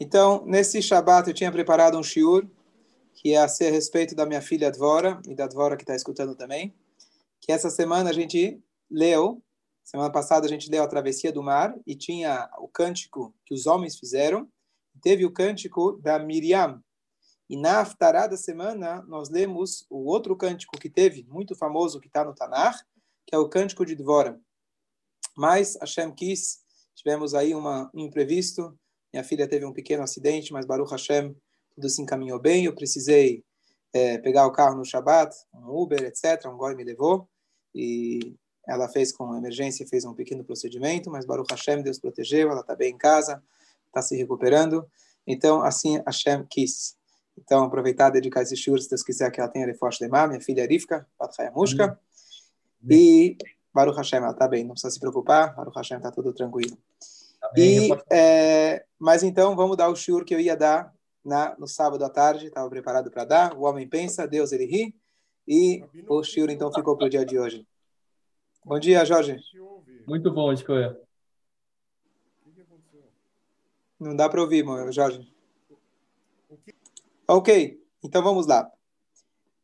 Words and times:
Então, 0.00 0.44
nesse 0.46 0.80
Shabat 0.80 1.28
eu 1.28 1.34
tinha 1.34 1.50
preparado 1.50 1.98
um 1.98 2.02
shiur, 2.02 2.48
que 3.14 3.34
é 3.34 3.38
a 3.38 3.48
ser 3.48 3.68
a 3.68 3.72
respeito 3.72 4.14
da 4.14 4.24
minha 4.24 4.40
filha 4.40 4.70
Dvora, 4.70 5.20
e 5.26 5.34
da 5.34 5.48
Dvora 5.48 5.76
que 5.76 5.82
está 5.82 5.94
escutando 5.94 6.36
também, 6.36 6.72
que 7.40 7.50
essa 7.50 7.68
semana 7.68 8.10
a 8.10 8.12
gente 8.12 8.62
leu, 8.88 9.42
semana 9.82 10.10
passada 10.10 10.46
a 10.46 10.48
gente 10.48 10.70
leu 10.70 10.84
a 10.84 10.88
Travessia 10.88 11.32
do 11.32 11.42
Mar, 11.42 11.74
e 11.84 11.96
tinha 11.96 12.48
o 12.58 12.68
cântico 12.68 13.34
que 13.44 13.52
os 13.52 13.66
homens 13.66 13.98
fizeram, 13.98 14.48
teve 15.02 15.24
o 15.24 15.32
cântico 15.32 15.98
da 16.00 16.16
Miriam, 16.18 16.80
e 17.50 17.56
na 17.56 17.80
Aftará 17.80 18.28
da 18.28 18.36
semana 18.36 19.02
nós 19.08 19.30
lemos 19.30 19.84
o 19.90 20.04
outro 20.04 20.36
cântico 20.36 20.78
que 20.78 20.90
teve, 20.90 21.24
muito 21.24 21.56
famoso, 21.56 21.98
que 21.98 22.06
está 22.06 22.24
no 22.24 22.34
Tanar, 22.34 22.78
que 23.26 23.34
é 23.34 23.38
o 23.38 23.48
cântico 23.48 23.84
de 23.84 23.96
Dvora. 23.96 24.40
Mas 25.36 25.76
Hashem 25.80 26.12
quis, 26.12 26.60
tivemos 26.94 27.34
aí 27.34 27.54
uma, 27.54 27.90
um 27.94 28.00
imprevisto, 28.00 28.78
minha 29.18 29.24
filha 29.24 29.48
teve 29.48 29.64
um 29.64 29.72
pequeno 29.72 30.04
acidente, 30.04 30.52
mas 30.52 30.64
Baruch 30.64 30.92
Hashem, 30.92 31.34
tudo 31.74 31.88
se 31.88 32.00
encaminhou 32.00 32.38
bem. 32.38 32.64
Eu 32.64 32.74
precisei 32.74 33.44
é, 33.92 34.16
pegar 34.18 34.46
o 34.46 34.52
carro 34.52 34.76
no 34.76 34.84
Shabat, 34.84 35.34
um 35.52 35.68
Uber, 35.70 36.04
etc. 36.04 36.46
Um 36.46 36.56
goi 36.56 36.76
me 36.76 36.84
levou 36.84 37.28
e 37.74 38.36
ela 38.66 38.88
fez 38.88 39.10
com 39.10 39.36
emergência, 39.36 39.86
fez 39.88 40.04
um 40.04 40.14
pequeno 40.14 40.44
procedimento, 40.44 41.10
mas 41.10 41.24
Baruch 41.26 41.50
Hashem, 41.50 41.82
Deus 41.82 41.98
protegeu, 41.98 42.50
ela 42.50 42.60
está 42.60 42.76
bem 42.76 42.92
em 42.92 42.96
casa, 42.96 43.42
está 43.88 44.00
se 44.00 44.16
recuperando. 44.16 44.86
Então, 45.26 45.62
assim 45.62 46.00
Hashem 46.06 46.46
quis. 46.48 46.96
Então, 47.36 47.64
aproveitar 47.64 48.10
dedicar 48.10 48.42
esse 48.42 48.56
shur, 48.56 48.78
se 48.80 48.88
Deus 48.88 49.02
quiser 49.02 49.32
que 49.32 49.40
ela 49.40 49.48
tenha 49.48 49.66
reforço 49.66 49.98
de 49.98 50.08
minha 50.08 50.40
filha 50.40 50.64
Rivka, 50.64 51.06
Patraya 51.18 51.50
Mushka. 51.50 51.98
E 52.88 53.36
Baruch 53.74 53.96
Hashem, 53.96 54.18
ela 54.18 54.30
está 54.30 54.46
bem, 54.46 54.62
não 54.62 54.72
precisa 54.72 54.92
se 54.92 55.00
preocupar, 55.00 55.56
Baruch 55.56 55.76
Hashem 55.76 55.96
está 55.96 56.12
tudo 56.12 56.32
tranquilo. 56.32 56.78
E, 57.56 57.88
é, 58.10 58.84
mas 58.98 59.22
então, 59.22 59.54
vamos 59.54 59.76
dar 59.76 59.88
o 59.88 59.96
shiur 59.96 60.24
que 60.24 60.34
eu 60.34 60.40
ia 60.40 60.56
dar 60.56 60.92
na, 61.24 61.56
no 61.58 61.66
sábado 61.66 62.04
à 62.04 62.10
tarde, 62.10 62.46
estava 62.46 62.68
preparado 62.68 63.10
para 63.10 63.24
dar. 63.24 63.54
O 63.54 63.62
homem 63.62 63.88
pensa, 63.88 64.26
Deus 64.26 64.52
ele 64.52 64.64
ri. 64.64 64.94
E 65.46 65.82
o 66.08 66.22
shiur 66.22 66.50
então 66.50 66.72
ficou 66.72 66.96
para 66.96 67.06
o 67.06 67.10
dia 67.10 67.24
de 67.24 67.38
hoje. 67.38 67.66
Bom 68.64 68.78
dia, 68.78 69.04
Jorge. 69.04 69.36
Muito 70.06 70.30
bom, 70.32 70.52
Escoia. 70.52 70.98
Não 73.98 74.14
dá 74.14 74.28
para 74.28 74.42
ouvir, 74.42 74.64
Jorge. 74.90 75.32
Ok, 77.26 77.82
então 78.02 78.22
vamos 78.22 78.46
lá. 78.46 78.70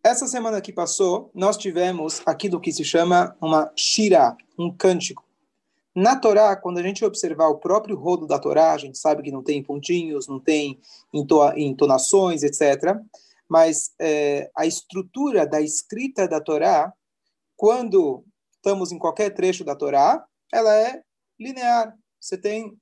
Essa 0.02 0.26
semana 0.26 0.60
que 0.60 0.72
passou, 0.72 1.30
nós 1.34 1.56
tivemos 1.56 2.22
aquilo 2.26 2.60
que 2.60 2.72
se 2.72 2.84
chama 2.84 3.36
uma 3.40 3.72
shira, 3.76 4.36
um 4.58 4.70
cântico. 4.70 5.24
Na 5.94 6.16
Torá, 6.16 6.56
quando 6.56 6.78
a 6.78 6.82
gente 6.82 7.04
observar 7.04 7.48
o 7.48 7.58
próprio 7.58 7.96
rodo 7.96 8.26
da 8.26 8.38
Torá, 8.38 8.72
a 8.72 8.78
gente 8.78 8.98
sabe 8.98 9.22
que 9.22 9.30
não 9.30 9.44
tem 9.44 9.62
pontinhos, 9.62 10.26
não 10.26 10.40
tem 10.40 10.80
entonações, 11.56 12.42
etc. 12.42 12.98
Mas 13.48 13.92
é, 14.00 14.50
a 14.56 14.66
estrutura 14.66 15.46
da 15.46 15.60
escrita 15.60 16.26
da 16.26 16.40
Torá, 16.40 16.92
quando 17.56 18.24
estamos 18.56 18.90
em 18.90 18.98
qualquer 18.98 19.30
trecho 19.30 19.62
da 19.62 19.76
Torá, 19.76 20.24
ela 20.52 20.74
é 20.74 21.02
linear. 21.38 21.96
Você 22.20 22.36
tem 22.36 22.76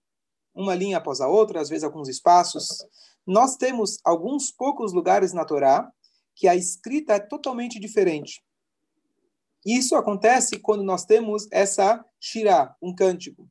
uma 0.54 0.74
linha 0.74 0.96
após 0.96 1.20
a 1.20 1.28
outra, 1.28 1.60
às 1.60 1.68
vezes 1.68 1.84
alguns 1.84 2.08
espaços. 2.08 2.86
Nós 3.26 3.56
temos 3.56 3.98
alguns 4.04 4.50
poucos 4.50 4.92
lugares 4.94 5.34
na 5.34 5.44
Torá 5.44 5.90
que 6.34 6.48
a 6.48 6.56
escrita 6.56 7.14
é 7.14 7.20
totalmente 7.20 7.78
diferente. 7.78 8.42
Isso 9.64 9.94
acontece 9.94 10.58
quando 10.58 10.82
nós 10.82 11.04
temos 11.04 11.46
essa 11.50 12.04
shirá, 12.20 12.74
um 12.82 12.94
cântico. 12.94 13.48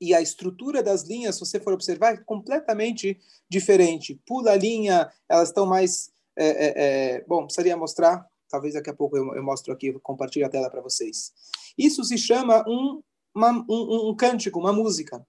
E 0.00 0.14
a 0.14 0.20
estrutura 0.20 0.82
das 0.82 1.04
linhas, 1.04 1.36
se 1.36 1.40
você 1.40 1.58
for 1.58 1.72
observar, 1.72 2.14
é 2.14 2.16
completamente 2.18 3.18
diferente. 3.48 4.20
Pula 4.26 4.52
a 4.52 4.56
linha, 4.56 5.10
elas 5.28 5.48
estão 5.48 5.64
mais. 5.64 6.10
É, 6.36 6.46
é, 6.46 6.72
é, 6.76 7.24
bom, 7.26 7.44
precisaria 7.44 7.76
mostrar, 7.76 8.26
talvez 8.50 8.74
daqui 8.74 8.90
a 8.90 8.94
pouco 8.94 9.16
eu, 9.16 9.34
eu 9.34 9.42
mostro 9.42 9.72
aqui, 9.72 9.92
compartilho 10.00 10.44
a 10.44 10.48
tela 10.48 10.68
para 10.68 10.80
vocês. 10.80 11.32
Isso 11.78 12.02
se 12.04 12.18
chama 12.18 12.64
um, 12.68 13.02
uma, 13.34 13.52
um, 13.68 14.10
um 14.10 14.16
cântico, 14.16 14.58
uma 14.58 14.72
música. 14.72 15.24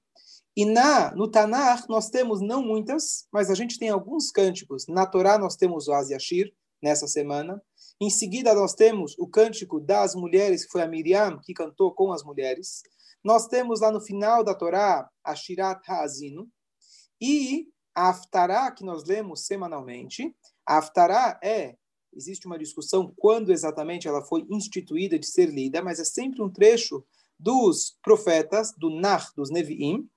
E 0.58 0.66
na, 0.66 1.14
no 1.14 1.30
Tanar 1.30 1.86
nós 1.88 2.10
temos 2.10 2.42
não 2.42 2.62
muitas, 2.62 3.28
mas 3.32 3.50
a 3.50 3.56
gente 3.56 3.78
tem 3.78 3.90
alguns 3.90 4.32
cânticos. 4.32 4.88
Na 4.88 5.06
Torá 5.06 5.38
nós 5.38 5.56
temos 5.56 5.88
o 5.88 5.94
Aziashir, 5.94 6.54
nessa 6.82 7.08
semana. 7.08 7.62
Em 8.02 8.10
seguida, 8.10 8.54
nós 8.54 8.74
temos 8.74 9.18
o 9.18 9.28
cântico 9.28 9.80
das 9.80 10.16
mulheres, 10.16 10.66
que 10.66 10.72
foi 10.72 10.82
a 10.82 10.88
Miriam 10.88 11.40
que 11.40 11.54
cantou 11.54 11.94
com 11.94 12.12
as 12.12 12.24
mulheres. 12.24 12.82
Nós 13.24 13.48
temos 13.48 13.80
lá 13.80 13.92
no 13.92 14.02
final 14.02 14.44
da 14.44 14.54
Torá 14.54 15.10
a 15.24 15.36
Shirat 15.36 15.82
Ha'azino. 15.90 16.50
E 17.22 17.70
a 17.96 18.10
Aftará, 18.10 18.70
que 18.72 18.84
nós 18.84 19.06
lemos 19.06 19.46
semanalmente. 19.46 20.36
A 20.66 20.80
Aftará 20.80 21.40
é, 21.42 21.78
existe 22.14 22.46
uma 22.46 22.60
discussão 22.60 23.14
quando 23.18 23.54
exatamente 23.54 24.08
ela 24.08 24.22
foi 24.22 24.46
instituída 24.50 25.18
de 25.18 25.26
ser 25.26 25.46
lida, 25.46 25.82
mas 25.82 25.98
é 25.98 26.04
sempre 26.04 26.42
um 26.42 26.52
trecho 26.52 27.06
dos 27.40 27.98
profetas, 28.02 28.74
do 28.78 28.90
Nar, 28.90 29.32
dos 29.36 29.50
Nevi'im, 29.50 30.10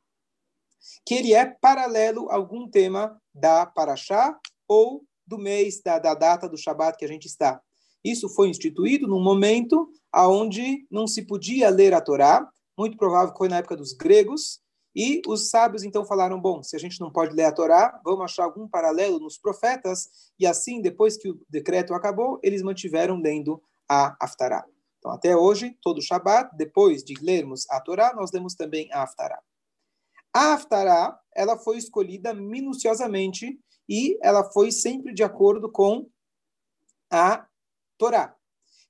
que 1.07 1.15
ele 1.15 1.33
é 1.33 1.47
paralelo 1.47 2.29
a 2.31 2.35
algum 2.35 2.69
tema 2.69 3.21
da 3.33 3.65
Parashá 3.65 4.37
ou 4.67 5.05
do 5.25 5.39
mês, 5.39 5.81
da, 5.81 5.99
da 5.99 6.15
data 6.15 6.49
do 6.49 6.57
Shabat 6.57 6.99
que 6.99 7.05
a 7.05 7.09
gente 7.09 7.27
está. 7.27 7.63
Isso 8.05 8.29
foi 8.29 8.49
instituído 8.49 9.07
num 9.07 9.23
momento 9.23 9.91
onde 10.15 10.87
não 10.91 11.07
se 11.07 11.23
podia 11.23 11.69
ler 11.69 11.95
a 11.95 12.01
Torá, 12.01 12.49
muito 12.77 12.97
provável 12.97 13.33
que 13.33 13.39
foi 13.39 13.49
na 13.49 13.59
época 13.59 13.77
dos 13.77 13.93
gregos, 13.93 14.61
e 14.95 15.21
os 15.27 15.51
sábios 15.51 15.85
então 15.85 16.05
falaram: 16.05 16.41
bom, 16.41 16.63
se 16.63 16.75
a 16.75 16.79
gente 16.79 17.01
não 17.01 17.11
pode 17.11 17.35
ler 17.35 17.45
a 17.45 17.53
Torá, 17.53 18.01
vamos 18.05 18.25
achar 18.25 18.45
algum 18.45 18.69
paralelo 18.69 19.19
nos 19.19 19.39
profetas, 19.39 20.09
e 20.39 20.47
assim, 20.47 20.81
depois 20.81 21.17
que 21.17 21.31
o 21.31 21.41
decreto 21.49 21.95
acabou, 21.95 22.39
eles 22.43 22.63
mantiveram 22.63 23.21
lendo 23.21 23.63
a 23.89 24.17
Aftará. 24.21 24.65
Então, 24.99 25.13
até 25.13 25.37
hoje, 25.37 25.77
todo 25.81 26.03
Shabat, 26.03 26.57
depois 26.57 27.05
de 27.05 27.15
lermos 27.23 27.69
a 27.71 27.81
Torá, 27.81 28.13
nós 28.15 28.33
lemos 28.33 28.55
também 28.55 28.93
a 28.93 29.03
Aftará. 29.03 29.41
A 30.35 30.55
Aftará, 30.55 31.19
ela 31.35 31.57
foi 31.57 31.79
escolhida 31.79 32.35
minuciosamente 32.35 33.59
e 33.89 34.19
ela 34.23 34.45
foi 34.53 34.71
sempre 34.71 35.15
de 35.15 35.23
acordo 35.23 35.71
com 35.71 36.09
a 37.11 37.47
Torá. 37.99 38.35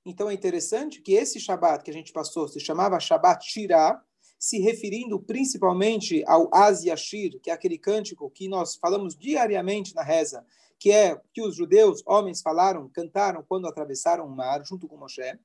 Então 0.05 0.31
é 0.31 0.35
interessante 0.35 1.01
que 1.01 1.15
esse 1.15 1.41
Shabat 1.41 1.83
que 1.83 1.91
a 1.91 1.95
gente 1.95 2.13
passou 2.13 2.47
se 2.47 2.61
chamava 2.61 3.01
Shabat 3.01 3.45
Shirah, 3.45 4.01
se 4.39 4.61
referindo 4.61 5.19
principalmente 5.19 6.23
ao 6.27 6.49
Aziashir, 6.55 7.41
que 7.43 7.51
é 7.51 7.53
aquele 7.53 7.77
cântico 7.77 8.31
que 8.31 8.49
nós 8.49 8.77
falamos 8.77 9.17
diariamente 9.17 9.95
na 9.95 10.03
reza, 10.03 10.47
que 10.79 10.93
é 10.93 11.21
que 11.35 11.43
os 11.43 11.57
judeus, 11.57 12.03
homens, 12.07 12.41
falaram, 12.41 12.89
cantaram 12.89 13.45
quando 13.47 13.67
atravessaram 13.67 14.27
o 14.27 14.31
mar, 14.31 14.65
junto 14.65 14.87
com 14.87 14.97
Moshe. 14.97 15.37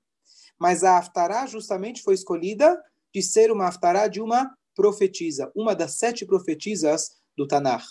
Mas 0.59 0.84
a 0.84 1.00
Aftará 1.00 1.47
justamente 1.47 2.03
foi 2.03 2.13
escolhida 2.13 2.80
de 3.12 3.24
ser 3.24 3.51
uma 3.51 3.68
Aftará 3.68 4.07
de 4.07 4.22
uma 4.22 4.56
profetisa, 4.75 5.51
uma 5.56 5.75
das 5.75 5.95
sete 5.97 6.25
profetisas 6.25 7.18
do 7.35 7.47
Tanar. 7.47 7.84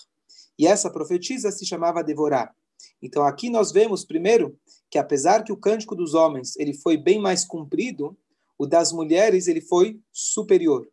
E 0.56 0.66
essa 0.66 0.90
profetisa 0.90 1.50
se 1.50 1.66
chamava 1.66 2.04
Devorá. 2.04 2.54
Então 3.00 3.24
aqui 3.24 3.50
nós 3.50 3.72
vemos 3.72 4.04
primeiro 4.04 4.58
que 4.90 4.98
apesar 4.98 5.42
que 5.42 5.52
o 5.52 5.56
cântico 5.56 5.94
dos 5.94 6.14
homens 6.14 6.56
ele 6.56 6.74
foi 6.74 6.96
bem 6.96 7.20
mais 7.20 7.44
cumprido, 7.44 8.16
o 8.58 8.66
das 8.66 8.92
mulheres 8.92 9.48
ele 9.48 9.60
foi 9.60 9.98
superior. 10.12 10.86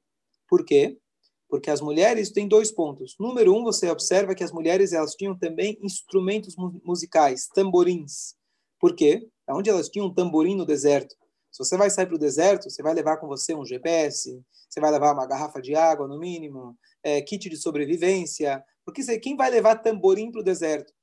Por 0.48 0.66
quê? 0.66 0.98
Porque 1.48 1.70
as 1.70 1.82
mulheres 1.82 2.32
têm 2.32 2.48
dois 2.48 2.72
pontos. 2.72 3.16
Número 3.20 3.56
um, 3.56 3.64
você 3.64 3.90
observa 3.90 4.34
que 4.34 4.44
as 4.44 4.52
mulheres 4.52 4.94
elas 4.94 5.16
tinham 5.16 5.38
também 5.38 5.78
instrumentos 5.82 6.56
musicais, 6.84 7.48
tamborins. 7.48 8.36
Por 8.80 8.96
quê? 8.96 9.28
Onde 9.50 9.70
elas 9.70 9.90
tinham 9.90 10.08
um 10.08 10.14
tamborim 10.14 10.56
no 10.56 10.66
deserto. 10.66 11.16
Se 11.52 11.64
você 11.64 11.76
vai 11.76 11.90
sair 11.90 12.06
para 12.06 12.16
o 12.16 12.20
deserto, 12.20 12.70
você 12.70 12.84
vai 12.84 12.94
levar 12.94 13.18
com 13.18 13.28
você 13.28 13.56
um 13.56 13.66
GPS, 13.66 14.42
você 14.70 14.80
vai 14.80 14.92
levar 14.92 15.14
uma 15.14 15.26
garrafa 15.26 15.60
de 15.60 15.76
água, 15.76 16.08
no 16.08 16.20
mínimo, 16.20 16.78
é, 17.04 17.22
kit 17.22 17.50
de 17.50 17.58
sobrevivência, 17.58 18.64
porque 18.86 19.20
quem 19.20 19.36
vai 19.36 19.50
levar 19.50 19.76
tamborim 19.78 20.32
para 20.32 20.42
o 20.42 20.44
deserto? 20.44 20.94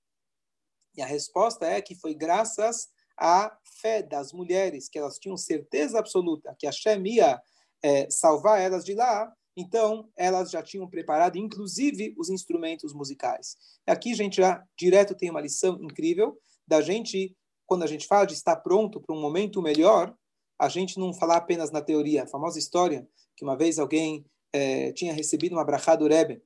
E 0.96 1.02
a 1.02 1.06
resposta 1.06 1.66
é 1.66 1.80
que 1.80 1.94
foi 1.94 2.14
graças 2.14 2.88
à 3.16 3.56
fé 3.80 4.02
das 4.02 4.32
mulheres, 4.32 4.88
que 4.88 4.98
elas 4.98 5.18
tinham 5.18 5.36
certeza 5.36 5.98
absoluta 5.98 6.54
que 6.58 6.66
a 6.66 6.72
ia 7.04 7.40
é, 7.82 8.10
salvar 8.10 8.60
elas 8.60 8.84
de 8.84 8.94
lá, 8.94 9.32
então 9.56 10.10
elas 10.16 10.50
já 10.50 10.62
tinham 10.62 10.88
preparado, 10.88 11.38
inclusive, 11.38 12.14
os 12.18 12.28
instrumentos 12.28 12.92
musicais. 12.92 13.56
Aqui 13.86 14.12
a 14.12 14.16
gente 14.16 14.36
já 14.36 14.62
direto 14.78 15.14
tem 15.14 15.30
uma 15.30 15.40
lição 15.40 15.78
incrível 15.82 16.38
da 16.66 16.80
gente, 16.80 17.34
quando 17.64 17.82
a 17.82 17.86
gente 17.86 18.06
fala 18.06 18.26
de 18.26 18.34
estar 18.34 18.56
pronto 18.56 19.00
para 19.00 19.14
um 19.14 19.20
momento 19.20 19.62
melhor, 19.62 20.14
a 20.58 20.68
gente 20.68 20.98
não 20.98 21.12
falar 21.12 21.36
apenas 21.36 21.70
na 21.70 21.80
teoria. 21.80 22.24
A 22.24 22.26
famosa 22.26 22.58
história 22.58 23.08
que 23.34 23.44
uma 23.44 23.56
vez 23.56 23.78
alguém 23.78 24.24
é, 24.52 24.92
tinha 24.92 25.12
recebido 25.12 25.52
uma 25.52 25.64
brachá 25.64 25.94
do 25.94 26.08
Rebbe, 26.08 26.42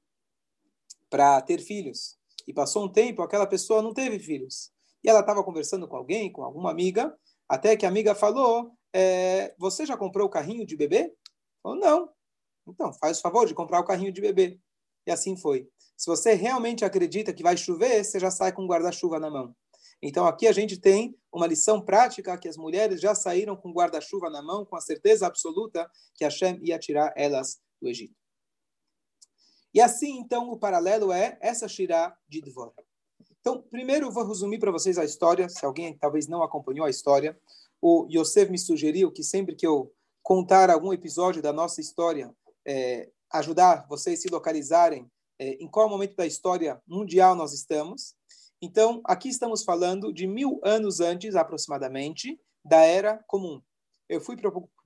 para 1.09 1.41
ter 1.43 1.61
filhos. 1.61 2.17
E 2.47 2.53
passou 2.53 2.85
um 2.85 2.89
tempo, 2.89 3.23
aquela 3.23 3.47
pessoa 3.47 3.83
não 3.83 3.93
teve 3.93 4.19
filhos. 4.19 4.71
E 5.03 5.09
ela 5.09 5.21
estava 5.21 5.43
conversando 5.43 5.89
com 5.89 5.97
alguém, 5.97 6.31
com 6.31 6.43
alguma 6.43 6.71
amiga, 6.71 7.15
até 7.49 7.77
que 7.77 7.87
a 7.87 7.89
amiga 7.89 8.15
falou: 8.15 8.73
é, 8.93 9.55
Você 9.59 9.87
já 9.87 9.97
comprou 9.97 10.27
o 10.27 10.31
carrinho 10.31 10.67
de 10.67 10.77
bebê? 10.77 11.13
Falou: 11.63 11.79
Não. 11.79 12.09
Então, 12.67 12.93
faz 12.93 13.19
o 13.19 13.23
favor 13.23 13.47
de 13.47 13.55
comprar 13.55 13.81
o 13.81 13.85
carrinho 13.85 14.13
de 14.13 14.21
bebê. 14.21 14.59
E 15.07 15.11
assim 15.11 15.37
foi. 15.37 15.69
Se 15.97 16.07
você 16.07 16.35
realmente 16.35 16.85
acredita 16.85 17.33
que 17.33 17.43
vai 17.43 17.57
chover, 17.57 18.05
você 18.05 18.19
já 18.19 18.31
sai 18.31 18.53
com 18.53 18.67
guarda-chuva 18.67 19.19
na 19.19 19.31
mão. 19.31 19.55
Então 20.03 20.27
aqui 20.27 20.47
a 20.47 20.53
gente 20.53 20.79
tem 20.79 21.15
uma 21.33 21.47
lição 21.47 21.81
prática 21.81 22.39
que 22.39 22.49
as 22.49 22.57
mulheres 22.57 23.01
já 23.01 23.15
saíram 23.15 23.55
com 23.55 23.73
guarda-chuva 23.73 24.31
na 24.31 24.43
mão, 24.43 24.65
com 24.65 24.77
a 24.77 24.81
certeza 24.81 25.27
absoluta 25.27 25.91
que 26.15 26.25
Hashem 26.25 26.59
ia 26.63 26.79
tirar 26.79 27.13
elas 27.17 27.61
do 27.81 27.89
Egito. 27.89 28.20
E 29.73 29.81
assim, 29.81 30.19
então, 30.19 30.51
o 30.51 30.59
paralelo 30.59 31.13
é 31.13 31.39
essa 31.41 31.69
Shirá 31.69 32.17
de 32.29 32.41
Dvor. 32.41 32.73
Então, 33.41 33.63
primeiro 33.71 34.07
eu 34.07 34.11
vou 34.11 34.27
resumir 34.27 34.59
para 34.59 34.71
vocês 34.71 34.99
a 34.99 35.05
história, 35.05 35.49
se 35.49 35.65
alguém 35.65 35.97
talvez 35.97 36.27
não 36.27 36.43
acompanhou 36.43 36.85
a 36.85 36.91
história. 36.91 37.39
O 37.81 38.07
Yosef 38.11 38.51
me 38.51 38.59
sugeriu 38.59 39.11
que 39.11 39.23
sempre 39.23 39.55
que 39.55 39.67
eu 39.67 39.93
contar 40.23 40.71
algum 40.71 40.93
episódio 40.93 41.41
da 41.41 41.53
nossa 41.53 41.81
história, 41.81 42.35
é, 42.67 43.09
ajudar 43.33 43.87
vocês 43.89 44.19
a 44.19 44.23
se 44.23 44.29
localizarem 44.29 45.11
é, 45.39 45.53
em 45.55 45.67
qual 45.67 45.89
momento 45.89 46.17
da 46.17 46.27
história 46.27 46.83
mundial 46.87 47.35
nós 47.35 47.55
estamos. 47.55 48.15
Então, 48.61 49.01
aqui 49.05 49.31
estamos 49.31 49.65
falando 49.65 50.13
de 50.13 50.27
mil 50.27 50.61
anos 50.63 51.01
antes, 51.01 51.35
aproximadamente, 51.35 52.39
da 52.63 52.81
Era 52.81 53.25
Comum. 53.27 53.63
Eu 54.07 54.21
fui 54.21 54.37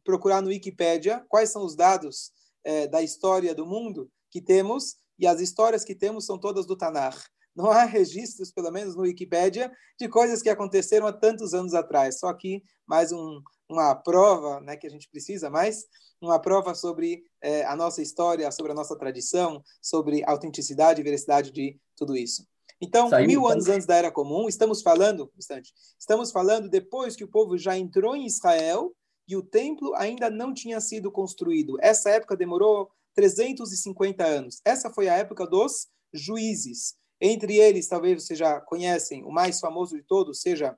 procurar 0.04 0.40
no 0.40 0.48
Wikipedia 0.48 1.24
quais 1.28 1.50
são 1.50 1.64
os 1.64 1.74
dados 1.74 2.30
é, 2.62 2.86
da 2.86 3.02
história 3.02 3.52
do 3.54 3.66
mundo 3.66 4.08
que 4.34 4.40
temos, 4.40 4.96
e 5.16 5.28
as 5.28 5.40
histórias 5.40 5.84
que 5.84 5.94
temos 5.94 6.26
são 6.26 6.36
todas 6.36 6.66
do 6.66 6.76
Tanar. 6.76 7.16
Não 7.54 7.70
há 7.70 7.84
registros, 7.84 8.50
pelo 8.50 8.72
menos 8.72 8.96
no 8.96 9.02
Wikipedia, 9.02 9.70
de 9.96 10.08
coisas 10.08 10.42
que 10.42 10.48
aconteceram 10.48 11.06
há 11.06 11.12
tantos 11.12 11.54
anos 11.54 11.72
atrás. 11.72 12.18
Só 12.18 12.26
aqui 12.26 12.60
mais 12.84 13.12
um, 13.12 13.40
uma 13.70 13.94
prova 13.94 14.60
né, 14.60 14.76
que 14.76 14.88
a 14.88 14.90
gente 14.90 15.08
precisa 15.08 15.48
mais, 15.48 15.84
uma 16.20 16.40
prova 16.40 16.74
sobre 16.74 17.22
é, 17.40 17.64
a 17.64 17.76
nossa 17.76 18.02
história, 18.02 18.50
sobre 18.50 18.72
a 18.72 18.74
nossa 18.74 18.98
tradição, 18.98 19.62
sobre 19.80 20.24
a 20.24 20.32
autenticidade 20.32 21.00
e 21.00 21.04
veracidade 21.04 21.52
de 21.52 21.78
tudo 21.96 22.16
isso. 22.16 22.44
Então, 22.80 23.08
Saiu, 23.08 23.28
mil 23.28 23.46
anos 23.46 23.68
antes 23.68 23.86
da 23.86 23.94
Era 23.94 24.10
Comum, 24.10 24.48
estamos 24.48 24.82
falando, 24.82 25.30
instante, 25.38 25.72
estamos 25.96 26.32
falando 26.32 26.68
depois 26.68 27.14
que 27.14 27.22
o 27.22 27.30
povo 27.30 27.56
já 27.56 27.78
entrou 27.78 28.16
em 28.16 28.26
Israel 28.26 28.92
e 29.28 29.36
o 29.36 29.42
templo 29.44 29.94
ainda 29.94 30.28
não 30.28 30.52
tinha 30.52 30.80
sido 30.80 31.12
construído. 31.12 31.76
Essa 31.80 32.10
época 32.10 32.36
demorou 32.36 32.90
350 33.14 34.24
anos. 34.24 34.60
Essa 34.64 34.90
foi 34.90 35.08
a 35.08 35.14
época 35.14 35.46
dos 35.46 35.88
juízes. 36.12 36.94
Entre 37.20 37.56
eles, 37.58 37.88
talvez 37.88 38.22
vocês 38.22 38.38
já 38.38 38.60
conhecem, 38.60 39.24
o 39.24 39.30
mais 39.30 39.60
famoso 39.60 39.96
de 39.96 40.02
todos 40.02 40.40
seja 40.40 40.76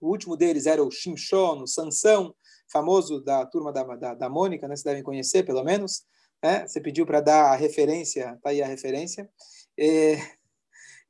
o 0.00 0.08
último 0.10 0.36
deles 0.36 0.66
era 0.66 0.82
o 0.82 0.90
Shimshon, 0.90 1.62
o 1.62 1.66
Sansão, 1.66 2.34
famoso 2.70 3.20
da 3.20 3.46
turma 3.46 3.72
da, 3.72 3.82
da, 3.96 4.14
da 4.14 4.28
Mônica, 4.28 4.68
né? 4.68 4.76
Vocês 4.76 4.84
devem 4.84 5.02
conhecer, 5.02 5.42
pelo 5.44 5.64
menos. 5.64 6.04
Né? 6.42 6.66
Você 6.66 6.80
pediu 6.80 7.06
para 7.06 7.20
dar 7.20 7.52
a 7.52 7.56
referência, 7.56 8.38
tá 8.42 8.50
aí 8.50 8.62
a 8.62 8.66
referência. 8.66 9.28
É, 9.78 10.16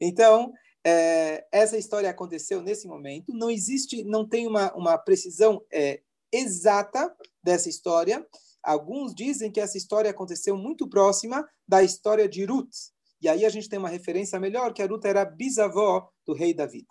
então, 0.00 0.52
é, 0.84 1.44
essa 1.50 1.76
história 1.76 2.08
aconteceu 2.08 2.62
nesse 2.62 2.86
momento. 2.86 3.32
Não 3.34 3.50
existe, 3.50 4.04
não 4.04 4.26
tem 4.26 4.46
uma, 4.46 4.72
uma 4.74 4.96
precisão 4.96 5.60
é, 5.72 6.00
exata 6.32 7.14
dessa 7.42 7.68
história. 7.68 8.24
Alguns 8.66 9.14
dizem 9.14 9.50
que 9.52 9.60
essa 9.60 9.78
história 9.78 10.10
aconteceu 10.10 10.56
muito 10.56 10.88
próxima 10.88 11.48
da 11.68 11.84
história 11.84 12.28
de 12.28 12.44
Ruth. 12.44 12.90
E 13.22 13.28
aí 13.28 13.44
a 13.44 13.48
gente 13.48 13.68
tem 13.68 13.78
uma 13.78 13.88
referência 13.88 14.40
melhor, 14.40 14.74
que 14.74 14.82
a 14.82 14.86
Ruth 14.86 15.04
era 15.04 15.24
bisavó 15.24 16.10
do 16.26 16.34
rei 16.34 16.52
David. 16.52 16.86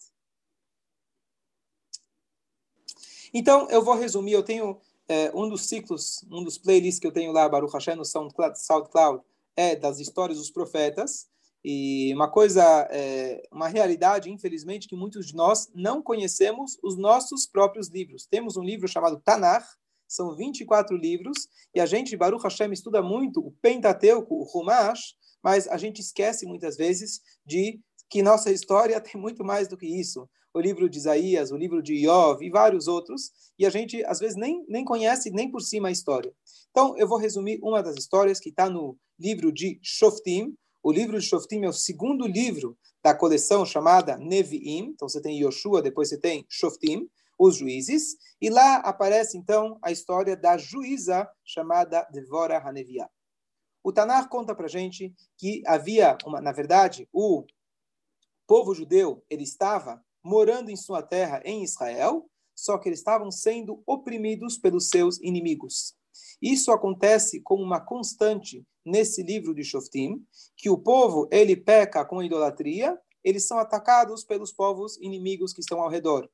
Então, 3.34 3.70
eu 3.70 3.84
vou 3.84 3.96
resumir. 3.96 4.32
Eu 4.32 4.44
tenho 4.44 4.80
é, 5.10 5.30
um 5.36 5.50
dos 5.50 5.68
ciclos, 5.68 6.26
um 6.32 6.46
dos 6.46 6.58
playlists 6.58 7.00
que 7.00 7.08
eu 7.08 7.12
tenho 7.12 7.34
lá, 7.34 7.50
Baruch 7.50 7.74
Hashem, 7.74 7.96
no 7.96 8.06
SoundCloud, 8.06 8.58
SoundCloud 8.58 9.22
é 9.58 9.76
das 9.76 10.00
histórias 10.00 10.38
dos 10.38 10.50
profetas. 10.50 11.28
E 11.62 12.14
uma 12.14 12.32
coisa, 12.32 12.64
é, 12.90 13.46
uma 13.52 13.68
realidade, 13.68 14.32
infelizmente, 14.32 14.88
que 14.88 14.96
muitos 14.96 15.28
de 15.28 15.36
nós 15.36 15.70
não 15.76 16.02
conhecemos 16.02 16.78
os 16.82 16.98
nossos 16.98 17.46
próprios 17.46 17.90
livros. 17.90 18.26
Temos 18.26 18.56
um 18.56 18.64
livro 18.64 18.88
chamado 18.88 19.20
Tanar, 19.20 19.68
são 20.08 20.36
24 20.36 20.96
livros, 20.96 21.48
e 21.74 21.80
a 21.80 21.86
gente, 21.86 22.16
Baruch 22.16 22.44
Hashem, 22.44 22.72
estuda 22.72 23.02
muito 23.02 23.40
o 23.40 23.52
Pentateuco, 23.62 24.36
o 24.36 24.44
Humash, 24.44 25.16
mas 25.44 25.68
a 25.68 25.78
gente 25.78 26.02
esquece 26.02 26.46
muitas 26.46 26.78
vezes 26.78 27.22
de 27.46 27.80
que 28.10 28.24
nossa 28.24 28.52
história 28.52 29.00
tem 29.02 29.20
muito 29.20 29.44
mais 29.44 29.68
do 29.68 29.78
que 29.78 29.88
isso 29.88 30.28
o 30.56 30.60
livro 30.62 30.90
de 30.90 30.98
Isaías, 30.98 31.52
o 31.52 31.58
livro 31.58 31.84
de 31.84 31.94
Iov 31.96 32.42
e 32.42 32.50
vários 32.50 32.88
outros, 32.88 33.30
e 33.60 33.66
a 33.66 33.70
gente 33.70 34.02
às 34.06 34.20
vezes 34.20 34.38
nem, 34.38 34.64
nem 34.70 34.86
conhece 34.86 35.30
nem 35.30 35.52
por 35.52 35.60
cima 35.60 35.90
a 35.90 35.92
história. 35.92 36.32
Então, 36.72 36.98
eu 36.98 37.06
vou 37.06 37.18
resumir 37.18 37.60
uma 37.62 37.84
das 37.84 37.98
histórias 37.98 38.40
que 38.40 38.50
está 38.50 38.70
no 38.70 38.98
livro 39.20 39.52
de 39.52 39.78
Shoftim. 39.84 40.56
O 40.82 40.94
livro 40.94 41.20
de 41.20 41.26
Shoftim 41.26 41.64
é 41.64 41.68
o 41.68 41.74
segundo 41.74 42.26
livro 42.26 42.78
da 43.04 43.14
coleção 43.14 43.66
chamada 43.66 44.18
Nevi'im. 44.18 44.92
Então, 44.94 45.10
você 45.10 45.22
tem 45.22 45.38
Yoshua, 45.38 45.82
depois 45.82 46.08
você 46.08 46.18
tem 46.18 46.46
Shoftim, 46.48 47.06
os 47.38 47.58
juízes, 47.58 48.16
e 48.42 48.50
lá 48.50 48.78
aparece 48.78 49.38
então 49.38 49.78
a 49.82 49.92
história 49.92 50.36
da 50.36 50.58
juíza 50.58 51.30
chamada 51.44 52.08
Devora 52.12 52.58
Haneviah. 52.58 53.10
O 53.84 53.92
Tanar 53.92 54.30
conta 54.30 54.56
para 54.56 54.68
gente 54.68 55.14
que 55.38 55.62
havia, 55.66 56.18
uma, 56.26 56.42
na 56.42 56.52
verdade, 56.52 57.08
o 57.14 57.46
povo 58.48 58.74
judeu 58.74 59.24
ele 59.30 59.44
estava 59.44 60.04
morando 60.24 60.72
em 60.72 60.76
sua 60.76 61.04
terra 61.04 61.42
em 61.46 61.64
Israel, 61.64 62.28
só 62.56 62.78
que 62.78 62.90
eles 62.90 63.00
estavam 63.00 63.30
sendo 63.30 63.84
oprimidos 63.86 64.58
pelos 64.58 64.90
seus 64.90 65.20
inimigos. 65.22 65.96
Isso 66.42 66.72
acontece 66.72 67.42
como 67.42 67.62
uma 67.62 67.80
constante 67.80 68.66
nesse 68.84 69.22
livro 69.22 69.54
de 69.54 69.64
Shoftim, 69.64 70.26
que 70.56 70.70
o 70.70 70.78
povo 70.78 71.28
ele 71.32 71.56
peca 71.56 72.06
com 72.06 72.24
idolatria, 72.24 73.00
eles 73.24 73.48
são 73.48 73.58
atacados 73.58 74.24
pelos 74.24 74.52
povos 74.52 74.98
inimigos 75.02 75.54
que 75.54 75.60
estão 75.60 75.82
ao 75.82 75.90
redor. 75.90 76.30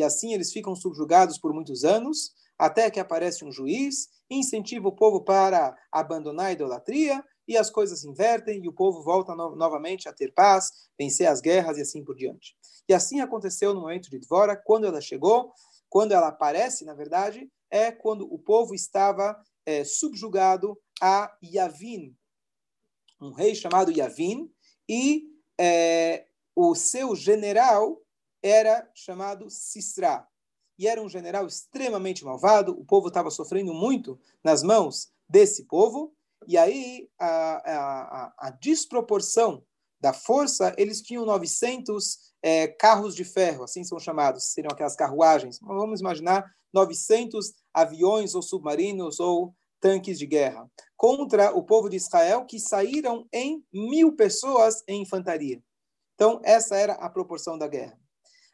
E 0.00 0.02
assim 0.02 0.32
eles 0.32 0.50
ficam 0.50 0.74
subjugados 0.74 1.38
por 1.38 1.52
muitos 1.52 1.84
anos, 1.84 2.32
até 2.58 2.90
que 2.90 2.98
aparece 2.98 3.44
um 3.44 3.52
juiz, 3.52 4.08
incentiva 4.30 4.88
o 4.88 4.96
povo 4.96 5.22
para 5.22 5.76
abandonar 5.92 6.46
a 6.46 6.52
idolatria, 6.52 7.22
e 7.46 7.54
as 7.54 7.68
coisas 7.68 8.02
invertem, 8.02 8.64
e 8.64 8.68
o 8.68 8.72
povo 8.72 9.02
volta 9.02 9.34
no 9.34 9.54
novamente 9.54 10.08
a 10.08 10.12
ter 10.14 10.32
paz, 10.32 10.70
vencer 10.98 11.26
as 11.26 11.42
guerras 11.42 11.76
e 11.76 11.82
assim 11.82 12.02
por 12.02 12.16
diante. 12.16 12.56
E 12.88 12.94
assim 12.94 13.20
aconteceu 13.20 13.74
no 13.74 13.82
momento 13.82 14.08
de 14.08 14.18
Dvora, 14.18 14.56
quando 14.56 14.86
ela 14.86 15.02
chegou, 15.02 15.52
quando 15.86 16.12
ela 16.12 16.28
aparece, 16.28 16.86
na 16.86 16.94
verdade, 16.94 17.52
é 17.70 17.92
quando 17.92 18.26
o 18.32 18.38
povo 18.38 18.74
estava 18.74 19.38
é, 19.66 19.84
subjugado 19.84 20.80
a 20.98 21.30
Yavin, 21.44 22.16
um 23.20 23.32
rei 23.32 23.54
chamado 23.54 23.92
Yavin, 23.92 24.50
e 24.88 25.24
é, 25.60 26.24
o 26.56 26.74
seu 26.74 27.14
general 27.14 28.00
era 28.42 28.88
chamado 28.94 29.50
Sisra. 29.50 30.26
E 30.78 30.88
era 30.88 31.02
um 31.02 31.08
general 31.08 31.46
extremamente 31.46 32.24
malvado, 32.24 32.72
o 32.72 32.84
povo 32.84 33.08
estava 33.08 33.30
sofrendo 33.30 33.74
muito 33.74 34.18
nas 34.42 34.62
mãos 34.62 35.12
desse 35.28 35.66
povo, 35.66 36.14
e 36.48 36.56
aí 36.56 37.08
a, 37.18 37.26
a, 37.28 38.34
a 38.38 38.50
desproporção 38.50 39.62
da 40.00 40.14
força, 40.14 40.74
eles 40.78 41.02
tinham 41.02 41.26
900 41.26 42.18
é, 42.42 42.68
carros 42.68 43.14
de 43.14 43.24
ferro, 43.24 43.64
assim 43.64 43.84
são 43.84 43.98
chamados, 43.98 44.52
seriam 44.52 44.72
aquelas 44.72 44.96
carruagens. 44.96 45.58
Vamos 45.60 46.00
imaginar 46.00 46.50
900 46.72 47.52
aviões 47.74 48.34
ou 48.34 48.40
submarinos 48.40 49.20
ou 49.20 49.54
tanques 49.78 50.18
de 50.18 50.26
guerra 50.26 50.66
contra 50.96 51.54
o 51.54 51.62
povo 51.62 51.88
de 51.88 51.96
Israel, 51.96 52.46
que 52.46 52.58
saíram 52.58 53.26
em 53.32 53.62
mil 53.72 54.16
pessoas 54.16 54.82
em 54.88 55.02
infantaria. 55.02 55.62
Então, 56.14 56.40
essa 56.42 56.76
era 56.76 56.94
a 56.94 57.08
proporção 57.08 57.58
da 57.58 57.66
guerra. 57.66 57.98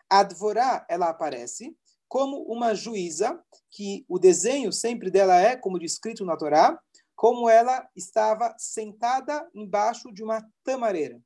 A 0.08 0.22
Dvorá, 0.22 0.86
ela 0.88 1.08
aparece 1.08 1.76
como 2.08 2.42
uma 2.44 2.75
juíza, 2.75 3.42
que 3.70 4.04
o 4.08 4.18
desenho 4.18 4.72
sempre 4.72 5.10
dela 5.10 5.40
é, 5.40 5.56
como 5.56 5.78
descrito 5.78 6.25
na 6.25 6.36
Torá, 6.36 6.78
como 7.14 7.48
ela 7.48 7.88
estava 7.96 8.54
sentada 8.58 9.48
embaixo 9.54 10.12
de 10.12 10.22
uma 10.22 10.46
tamareira. 10.62 11.20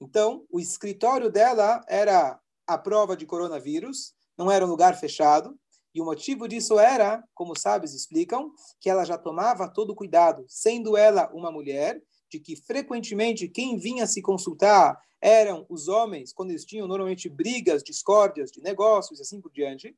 Então, 0.00 0.44
o 0.50 0.60
escritório 0.60 1.30
dela 1.30 1.84
era 1.88 2.38
a 2.66 2.78
prova 2.78 3.16
de 3.16 3.26
coronavírus, 3.26 4.14
não 4.36 4.50
era 4.50 4.64
um 4.64 4.68
lugar 4.68 4.96
fechado, 4.98 5.58
e 5.94 6.00
o 6.00 6.04
motivo 6.04 6.46
disso 6.46 6.78
era, 6.78 7.24
como 7.34 7.58
sábios 7.58 7.94
explicam, 7.94 8.52
que 8.78 8.90
ela 8.90 9.04
já 9.04 9.16
tomava 9.16 9.66
todo 9.66 9.94
cuidado, 9.94 10.44
sendo 10.46 10.94
ela 10.94 11.30
uma 11.32 11.50
mulher, 11.50 12.02
de 12.36 12.40
que 12.40 12.54
frequentemente 12.54 13.48
quem 13.48 13.78
vinha 13.78 14.06
se 14.06 14.20
consultar 14.20 15.00
eram 15.20 15.64
os 15.68 15.88
homens, 15.88 16.32
quando 16.32 16.50
eles 16.50 16.64
tinham 16.64 16.86
normalmente 16.86 17.28
brigas, 17.28 17.82
discórdias 17.82 18.50
de 18.50 18.60
negócios 18.60 19.18
e 19.18 19.22
assim 19.22 19.40
por 19.40 19.50
diante. 19.50 19.96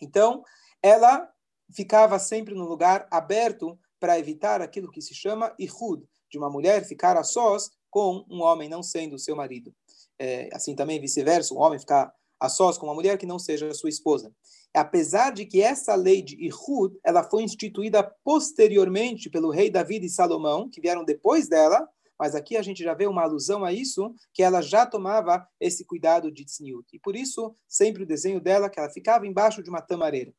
Então, 0.00 0.42
ela 0.82 1.30
ficava 1.72 2.18
sempre 2.18 2.54
no 2.54 2.64
lugar 2.64 3.06
aberto 3.10 3.78
para 4.00 4.18
evitar 4.18 4.60
aquilo 4.60 4.90
que 4.90 5.00
se 5.00 5.14
chama 5.14 5.54
ihud, 5.58 6.04
de 6.28 6.36
uma 6.36 6.50
mulher 6.50 6.84
ficar 6.84 7.16
a 7.16 7.22
sós 7.22 7.70
com 7.88 8.24
um 8.28 8.42
homem 8.42 8.68
não 8.68 8.82
sendo 8.82 9.18
seu 9.18 9.36
marido. 9.36 9.74
É, 10.18 10.48
assim 10.52 10.74
também 10.74 11.00
vice-versa, 11.00 11.54
um 11.54 11.58
homem 11.58 11.78
ficar 11.78 12.12
a 12.38 12.48
sós 12.48 12.76
com 12.76 12.86
uma 12.86 12.94
mulher 12.94 13.18
que 13.18 13.26
não 13.26 13.38
seja 13.38 13.72
sua 13.74 13.88
esposa. 13.88 14.32
Apesar 14.74 15.32
de 15.32 15.46
que 15.46 15.62
essa 15.62 15.94
lei 15.94 16.20
de 16.20 16.36
Ihud, 16.36 16.98
ela 17.02 17.22
foi 17.22 17.42
instituída 17.42 18.02
posteriormente 18.22 19.30
pelo 19.30 19.50
rei 19.50 19.70
Davi 19.70 19.98
e 20.04 20.08
Salomão, 20.08 20.68
que 20.68 20.80
vieram 20.80 21.04
depois 21.04 21.48
dela, 21.48 21.88
mas 22.18 22.34
aqui 22.34 22.56
a 22.56 22.62
gente 22.62 22.82
já 22.82 22.94
vê 22.94 23.06
uma 23.06 23.22
alusão 23.22 23.64
a 23.64 23.72
isso, 23.72 24.14
que 24.32 24.42
ela 24.42 24.62
já 24.62 24.86
tomava 24.86 25.46
esse 25.60 25.84
cuidado 25.84 26.30
de 26.30 26.44
tzniut. 26.44 26.86
E 26.92 26.98
por 26.98 27.14
isso, 27.14 27.54
sempre 27.68 28.02
o 28.02 28.06
desenho 28.06 28.40
dela, 28.40 28.70
que 28.70 28.78
ela 28.78 28.90
ficava 28.90 29.26
embaixo 29.26 29.62
de 29.62 29.70
uma 29.70 29.82
tamareira. 29.82 30.32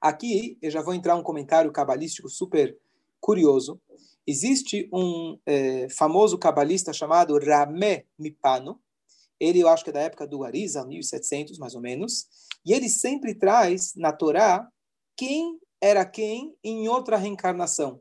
Aqui, 0.00 0.58
eu 0.60 0.70
já 0.70 0.82
vou 0.82 0.94
entrar 0.94 1.16
um 1.16 1.22
comentário 1.22 1.70
cabalístico 1.70 2.28
super 2.28 2.76
curioso. 3.20 3.80
Existe 4.26 4.88
um 4.92 5.38
é, 5.46 5.88
famoso 5.90 6.38
cabalista 6.38 6.92
chamado 6.92 7.38
Ramé 7.38 8.04
Mipano. 8.18 8.80
Ele, 9.42 9.58
eu 9.58 9.68
acho 9.68 9.82
que 9.82 9.90
é 9.90 9.92
da 9.92 10.00
época 10.00 10.24
do 10.24 10.44
Arisa, 10.44 10.86
1700, 10.86 11.58
mais 11.58 11.74
ou 11.74 11.80
menos. 11.80 12.28
E 12.64 12.72
ele 12.72 12.88
sempre 12.88 13.34
traz 13.34 13.92
na 13.96 14.12
Torá 14.12 14.68
quem 15.16 15.58
era 15.80 16.04
quem 16.04 16.56
em 16.62 16.86
outra 16.86 17.16
reencarnação. 17.16 18.00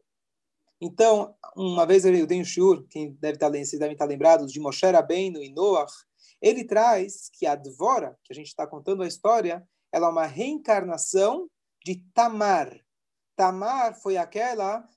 Então, 0.80 1.34
uma 1.56 1.84
vez 1.84 2.06
eu 2.06 2.28
dei 2.28 2.40
um 2.40 2.46
shur, 2.46 2.86
quem 2.88 3.14
deve 3.14 3.38
estar, 3.38 3.50
vocês 3.50 3.72
devem 3.72 3.94
estar 3.94 4.06
lembrados, 4.06 4.54
de 4.54 4.60
Moshe 4.60 4.86
Rabbeinu 4.86 5.42
e 5.42 5.52
Noach, 5.52 5.92
ele 6.40 6.64
traz 6.64 7.32
que 7.34 7.48
a 7.48 7.56
Dvora, 7.56 8.16
que 8.24 8.32
a 8.32 8.36
gente 8.36 8.48
está 8.48 8.68
contando 8.68 9.02
a 9.02 9.08
história, 9.08 9.68
ela 9.92 10.08
é 10.08 10.10
uma 10.12 10.28
reencarnação 10.28 11.50
de 11.84 12.04
Tamar. 12.14 12.72
Tamar 13.36 14.00
foi 14.00 14.16
aquela 14.16 14.88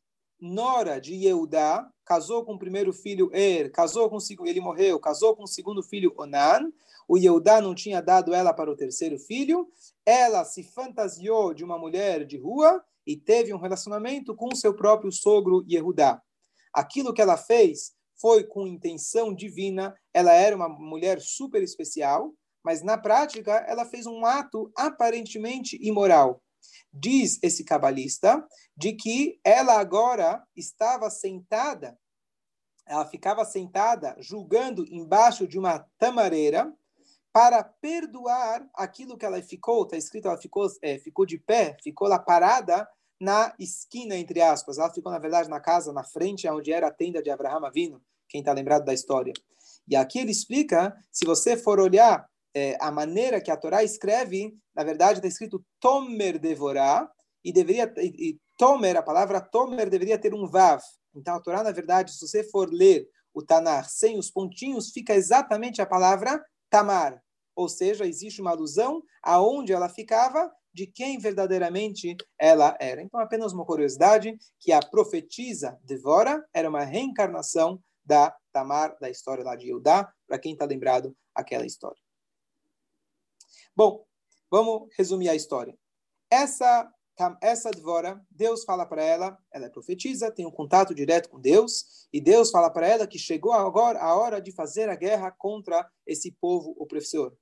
nora 0.41 1.01
de 1.01 1.15
Yehudá, 1.15 1.89
casou 2.05 2.45
com 2.45 2.55
o 2.55 2.59
primeiro 2.59 2.93
filho 2.93 3.31
Er, 3.33 3.71
casou 3.71 4.11
com 4.11 4.19
ele 4.47 4.61
morreu, 4.61 5.01
casou 5.01 5.35
com 5.35 5.45
o 5.45 5.49
segundo 5.49 5.83
filho 5.83 6.15
Onan, 6.17 6.71
o 7.09 7.17
Yehudá 7.17 7.61
não 7.61 7.75
tinha 7.75 8.01
dado 8.01 8.35
ela 8.35 8.53
para 8.53 8.71
o 8.71 8.77
terceiro 8.77 9.19
filho, 9.19 9.69
ela 10.05 10.45
se 10.45 10.63
fantasiou 10.63 11.55
de 11.55 11.65
uma 11.65 11.79
mulher 11.79 12.25
de 12.25 12.39
rua 12.39 12.83
e 13.07 13.17
teve 13.17 13.53
um 13.53 13.59
relacionamento 13.59 14.35
com 14.35 14.55
seu 14.55 14.75
próprio 14.75 15.13
sogro 15.13 15.65
Yehudá. 15.69 16.23
Aquilo 16.73 17.13
que 17.13 17.23
ela 17.23 17.37
fez 17.37 17.93
foi 18.17 18.45
com 18.45 18.67
intenção 18.67 19.35
divina, 19.35 19.95
ela 20.13 20.33
era 20.33 20.57
uma 20.57 20.69
mulher 20.69 21.21
super 21.21 21.63
especial, 21.63 22.33
mas 22.65 22.83
na 22.83 22.97
prática 22.97 23.53
ela 23.69 23.85
fez 23.85 24.07
um 24.07 24.25
ato 24.25 24.73
aparentemente 24.77 25.79
imoral. 25.83 26.43
Diz 26.93 27.39
esse 27.43 27.65
cabalista 27.65 28.47
de 28.77 28.93
que 28.93 29.41
ela 29.45 29.79
agora 29.79 30.43
estava 30.57 31.11
sentada, 31.11 31.99
ela 32.87 33.07
ficava 33.07 33.45
sentada 33.45 34.17
julgando 34.21 34.85
embaixo 34.89 35.47
de 35.47 35.59
uma 35.59 35.81
tamareira 35.99 36.73
para 37.33 37.65
perdoar 37.65 38.65
aquilo 38.75 39.19
que 39.19 39.27
ela 39.27 39.43
ficou, 39.43 39.83
está 39.83 39.97
escrito, 39.97 40.29
ela 40.29 40.39
ficou, 40.39 40.69
é, 40.81 40.99
ficou 40.99 41.27
de 41.27 41.37
pé, 41.37 41.77
ficou 41.83 42.07
lá 42.07 42.19
parada 42.19 42.89
na 43.21 43.53
esquina, 43.59 44.17
entre 44.17 44.41
aspas. 44.41 44.79
Ela 44.79 44.93
ficou, 44.93 45.11
na 45.11 45.19
verdade, 45.19 45.49
na 45.49 45.59
casa, 45.59 45.93
na 45.93 46.05
frente, 46.05 46.49
onde 46.49 46.73
era 46.73 46.87
a 46.87 46.93
tenda 46.93 47.21
de 47.21 47.31
Abraão 47.31 47.65
Avino, 47.65 48.01
quem 48.29 48.41
está 48.41 48.53
lembrado 48.53 48.85
da 48.85 48.95
história. 48.95 49.33
E 49.89 49.97
aqui 49.97 50.21
ele 50.21 50.31
explica, 50.31 50.97
se 51.11 51.25
você 51.25 51.57
for 51.57 51.81
olhar 51.81 52.29
é, 52.55 52.77
a 52.81 52.91
maneira 52.91 53.41
que 53.41 53.51
a 53.51 53.57
Torá 53.57 53.83
escreve, 53.83 54.57
na 54.75 54.85
verdade 54.85 55.19
está 55.19 55.29
escrito 55.29 55.65
Tomer 55.81 56.39
devorar, 56.39 57.11
e 57.45 57.53
deveria, 57.53 57.93
e, 57.99 58.31
e, 58.31 58.41
Tomer, 58.57 58.97
a 58.97 59.03
palavra 59.03 59.41
Tomer 59.41 59.91
deveria 59.91 60.19
ter 60.19 60.33
um 60.33 60.47
Vav. 60.47 60.81
Então 61.15 61.35
a 61.35 61.41
Torá, 61.41 61.63
na 61.63 61.73
verdade, 61.73 62.13
se 62.13 62.27
você 62.27 62.45
for 62.45 62.73
ler 62.73 63.09
o 63.35 63.43
Tanar 63.43 63.89
sem 63.89 64.19
os 64.19 64.31
pontinhos, 64.31 64.91
fica 64.91 65.15
exatamente 65.15 65.83
a 65.83 65.87
palavra 65.87 66.43
Tamar. 66.71 67.21
Ou 67.57 67.69
seja, 67.69 68.07
existe 68.07 68.41
uma 68.41 68.51
alusão 68.51 69.03
aonde 69.23 69.73
ela 69.73 69.89
ficava, 69.89 70.51
de 70.73 70.87
quem 70.89 71.19
verdadeiramente 71.19 72.17
ela 72.39 72.77
era. 72.81 73.01
Então, 73.01 73.21
apenas 73.21 73.53
uma 73.53 73.65
curiosidade, 73.65 74.37
que 74.59 74.73
a 74.73 74.81
profetisa 74.81 75.79
Devora 75.85 76.45
era 76.53 76.69
uma 76.69 76.83
reencarnação 76.83 77.81
da 78.05 78.35
Tamar, 78.53 78.97
da 79.01 79.09
história 79.09 79.45
lá 79.45 79.55
de 79.55 79.69
Eudá, 79.69 80.13
para 80.27 80.39
quem 80.39 80.53
está 80.53 80.65
lembrado 80.65 81.17
aquela 81.33 81.65
história. 81.65 82.04
Bom, 83.77 84.05
vamos 84.51 84.89
resumir 84.97 85.29
a 85.29 85.35
história. 85.35 85.77
Essa 86.31 86.91
essa 87.41 87.71
Dvora, 87.71 88.21
Deus 88.29 88.65
fala 88.65 88.85
para 88.85 89.03
ela, 89.03 89.39
ela 89.53 89.67
é 89.67 89.71
profetisa, 89.71 90.33
tem 90.33 90.45
um 90.45 90.51
contato 90.51 90.93
direto 90.93 91.29
com 91.29 91.41
Deus, 91.41 92.09
e 92.13 92.21
Deus 92.21 92.51
fala 92.51 92.69
para 92.69 92.89
ela 92.89 93.07
que 93.07 93.19
chegou 93.19 93.53
agora 93.53 94.01
a 94.01 94.17
hora 94.17 94.41
de 94.41 94.51
fazer 94.51 94.89
a 94.89 94.97
guerra 94.97 95.31
contra 95.31 95.89
esse 96.05 96.33
povo 96.41 96.75
opressor. 96.77 97.33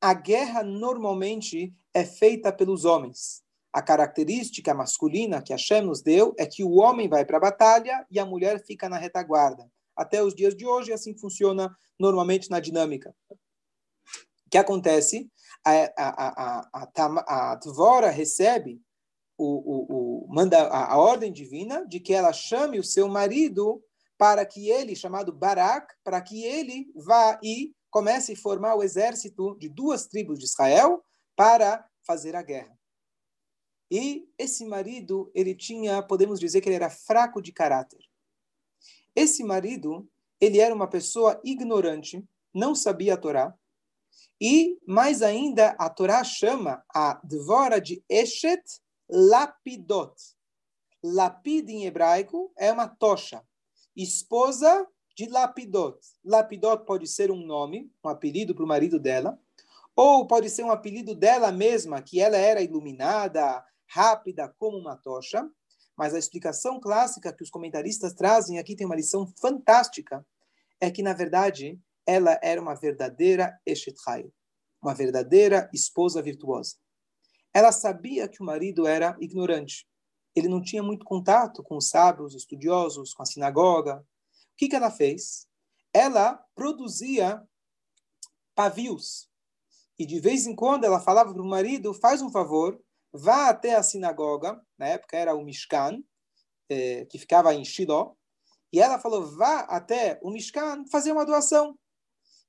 A 0.00 0.12
guerra 0.12 0.64
normalmente 0.64 1.72
é 1.94 2.04
feita 2.04 2.52
pelos 2.52 2.84
homens. 2.84 3.44
A 3.72 3.80
característica 3.80 4.74
masculina 4.74 5.40
que 5.40 5.52
Hashem 5.52 5.82
nos 5.82 6.02
deu 6.02 6.34
é 6.36 6.44
que 6.44 6.64
o 6.64 6.74
homem 6.74 7.08
vai 7.08 7.24
para 7.24 7.36
a 7.36 7.40
batalha 7.40 8.04
e 8.10 8.18
a 8.18 8.26
mulher 8.26 8.64
fica 8.64 8.88
na 8.88 8.98
retaguarda. 8.98 9.70
Até 9.96 10.22
os 10.22 10.34
dias 10.34 10.56
de 10.56 10.66
hoje, 10.66 10.92
assim 10.92 11.16
funciona 11.16 11.76
normalmente 11.98 12.50
na 12.50 12.58
dinâmica. 12.58 13.14
O 13.30 14.50
que 14.50 14.58
acontece? 14.58 15.30
A, 15.66 15.72
a, 15.72 16.62
a, 16.76 16.88
a, 16.96 17.52
a 17.52 17.56
Tvora 17.56 18.08
recebe 18.08 18.80
o, 19.36 19.44
o, 19.44 20.26
o, 20.28 20.28
manda 20.28 20.62
a, 20.68 20.92
a 20.92 20.96
ordem 20.96 21.32
divina 21.32 21.84
de 21.86 21.98
que 21.98 22.14
ela 22.14 22.32
chame 22.32 22.78
o 22.78 22.84
seu 22.84 23.08
marido 23.08 23.82
para 24.16 24.46
que 24.46 24.70
ele, 24.70 24.94
chamado 24.94 25.32
Barak, 25.32 25.92
para 26.04 26.20
que 26.22 26.44
ele 26.44 26.90
vá 26.94 27.38
e 27.42 27.74
comece 27.90 28.32
a 28.32 28.36
formar 28.36 28.76
o 28.76 28.82
exército 28.82 29.56
de 29.58 29.68
duas 29.68 30.06
tribos 30.06 30.38
de 30.38 30.44
Israel 30.44 31.02
para 31.34 31.84
fazer 32.06 32.36
a 32.36 32.42
guerra. 32.42 32.78
E 33.90 34.28
esse 34.38 34.64
marido, 34.64 35.30
ele 35.34 35.54
tinha, 35.54 36.02
podemos 36.02 36.40
dizer 36.40 36.60
que 36.60 36.68
ele 36.68 36.76
era 36.76 36.90
fraco 36.90 37.42
de 37.42 37.52
caráter. 37.52 38.00
Esse 39.14 39.44
marido, 39.44 40.08
ele 40.40 40.58
era 40.58 40.74
uma 40.74 40.88
pessoa 40.88 41.40
ignorante, 41.44 42.24
não 42.52 42.74
sabia 42.74 43.14
a 43.14 43.16
Torá, 43.16 43.54
e, 44.40 44.78
mais 44.86 45.22
ainda, 45.22 45.74
a 45.78 45.88
Torá 45.88 46.22
chama 46.22 46.82
a 46.94 47.20
Dvora 47.24 47.80
de 47.80 48.04
Eshet 48.08 48.62
Lapidot. 49.08 50.12
Lapid 51.02 51.68
em 51.70 51.86
hebraico 51.86 52.52
é 52.58 52.70
uma 52.70 52.86
tocha. 52.86 53.42
Esposa 53.96 54.86
de 55.16 55.26
Lapidot. 55.28 55.98
Lapidot 56.24 56.84
pode 56.84 57.06
ser 57.06 57.30
um 57.30 57.46
nome, 57.46 57.90
um 58.04 58.08
apelido 58.08 58.54
para 58.54 58.64
o 58.64 58.68
marido 58.68 59.00
dela, 59.00 59.38
ou 59.94 60.26
pode 60.26 60.50
ser 60.50 60.62
um 60.64 60.70
apelido 60.70 61.14
dela 61.14 61.50
mesma, 61.50 62.02
que 62.02 62.20
ela 62.20 62.36
era 62.36 62.60
iluminada, 62.60 63.64
rápida 63.86 64.54
como 64.58 64.76
uma 64.76 64.96
tocha. 64.96 65.48
Mas 65.96 66.12
a 66.12 66.18
explicação 66.18 66.78
clássica 66.78 67.32
que 67.32 67.42
os 67.42 67.48
comentaristas 67.48 68.12
trazem 68.12 68.58
aqui 68.58 68.76
tem 68.76 68.84
uma 68.84 68.96
lição 68.96 69.26
fantástica, 69.40 70.26
é 70.78 70.90
que, 70.90 71.02
na 71.02 71.14
verdade, 71.14 71.80
ela 72.06 72.38
era 72.42 72.60
uma 72.60 72.74
verdadeira 72.74 73.58
Eshet 73.66 73.96
uma 74.80 74.94
verdadeira 74.94 75.68
esposa 75.72 76.22
virtuosa. 76.22 76.76
Ela 77.52 77.72
sabia 77.72 78.28
que 78.28 78.40
o 78.40 78.44
marido 78.44 78.86
era 78.86 79.16
ignorante. 79.20 79.86
Ele 80.34 80.48
não 80.48 80.62
tinha 80.62 80.82
muito 80.82 81.04
contato 81.04 81.62
com 81.62 81.78
os 81.78 81.88
sábios, 81.88 82.34
estudiosos, 82.34 83.14
com 83.14 83.22
a 83.22 83.26
sinagoga. 83.26 83.96
O 83.96 84.56
que, 84.56 84.68
que 84.68 84.76
ela 84.76 84.90
fez? 84.90 85.48
Ela 85.92 86.34
produzia 86.54 87.42
pavios. 88.54 89.28
E 89.98 90.04
de 90.04 90.20
vez 90.20 90.46
em 90.46 90.54
quando 90.54 90.84
ela 90.84 91.00
falava 91.00 91.32
para 91.32 91.42
o 91.42 91.48
marido: 91.48 91.94
faz 91.94 92.20
um 92.20 92.30
favor, 92.30 92.78
vá 93.12 93.48
até 93.48 93.74
a 93.74 93.82
sinagoga, 93.82 94.60
na 94.78 94.88
época 94.88 95.16
era 95.16 95.34
o 95.34 95.42
Mishkan, 95.42 96.02
eh, 96.68 97.06
que 97.06 97.18
ficava 97.18 97.54
em 97.54 97.64
Shiloh, 97.64 98.16
e 98.72 98.78
ela 98.78 98.98
falou: 98.98 99.26
vá 99.34 99.60
até 99.60 100.18
o 100.22 100.30
Mishkan 100.30 100.84
fazer 100.90 101.12
uma 101.12 101.24
doação. 101.24 101.78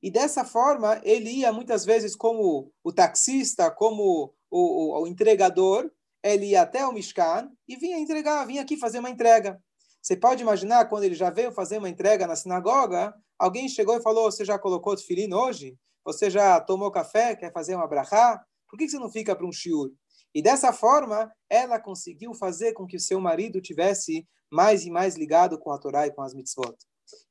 E 0.01 0.11
dessa 0.11 0.45
forma, 0.45 1.01
ele 1.03 1.29
ia 1.29 1.51
muitas 1.51 1.83
vezes 1.83 2.15
como 2.15 2.71
o 2.83 2.91
taxista, 2.93 3.71
como 3.71 4.33
o, 4.49 4.99
o, 4.99 5.03
o 5.03 5.07
entregador, 5.07 5.89
ele 6.23 6.47
ia 6.47 6.61
até 6.61 6.85
o 6.85 6.93
Mishkan 6.93 7.49
e 7.67 7.75
vinha 7.75 7.97
entregar, 7.97 8.45
vinha 8.45 8.61
aqui 8.61 8.77
fazer 8.77 8.99
uma 8.99 9.09
entrega. 9.09 9.61
Você 10.01 10.15
pode 10.15 10.41
imaginar, 10.41 10.85
quando 10.85 11.03
ele 11.03 11.15
já 11.15 11.29
veio 11.29 11.51
fazer 11.51 11.79
uma 11.79 11.89
entrega 11.89 12.27
na 12.27 12.35
sinagoga, 12.35 13.13
alguém 13.37 13.67
chegou 13.67 13.97
e 13.97 14.01
falou, 14.01 14.31
você 14.31 14.45
já 14.45 14.57
colocou 14.57 14.93
o 14.93 14.97
filhinho 14.97 15.35
hoje? 15.35 15.77
Você 16.05 16.29
já 16.29 16.61
tomou 16.61 16.91
café? 16.91 17.35
Quer 17.35 17.51
fazer 17.51 17.75
uma 17.75 17.87
brachá? 17.87 18.41
Por 18.69 18.77
que 18.77 18.87
você 18.87 18.97
não 18.97 19.09
fica 19.09 19.35
para 19.35 19.45
um 19.45 19.51
shiur? 19.51 19.91
E 20.33 20.41
dessa 20.41 20.71
forma, 20.71 21.31
ela 21.49 21.79
conseguiu 21.79 22.33
fazer 22.33 22.73
com 22.73 22.85
que 22.85 22.95
o 22.95 22.99
seu 22.99 23.19
marido 23.19 23.59
tivesse 23.59 24.25
mais 24.51 24.85
e 24.85 24.89
mais 24.89 25.15
ligado 25.15 25.59
com 25.59 25.71
a 25.71 25.77
Torá 25.77 26.07
e 26.07 26.11
com 26.11 26.21
as 26.21 26.33
mitzvot. 26.33 26.75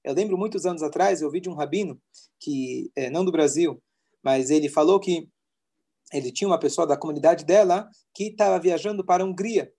Eu 0.02 0.14
lembro 0.14 0.38
muitos 0.38 0.66
anos 0.66 0.82
atrás, 0.82 1.20
eu 1.20 1.26
ouvi 1.26 1.40
de 1.40 1.48
um 1.48 1.54
rabino, 1.54 2.00
que 2.38 2.90
é, 2.94 3.10
não 3.10 3.24
do 3.24 3.32
Brasil, 3.32 3.82
mas 4.22 4.50
ele 4.50 4.68
falou 4.68 5.00
que 5.00 5.28
ele 6.12 6.30
tinha 6.32 6.48
uma 6.48 6.58
pessoa 6.58 6.86
da 6.86 6.96
comunidade 6.96 7.44
dela 7.44 7.88
que 8.14 8.28
estava 8.28 8.58
viajando 8.58 9.04
para 9.04 9.22
a 9.22 9.26
Hungria. 9.26 9.72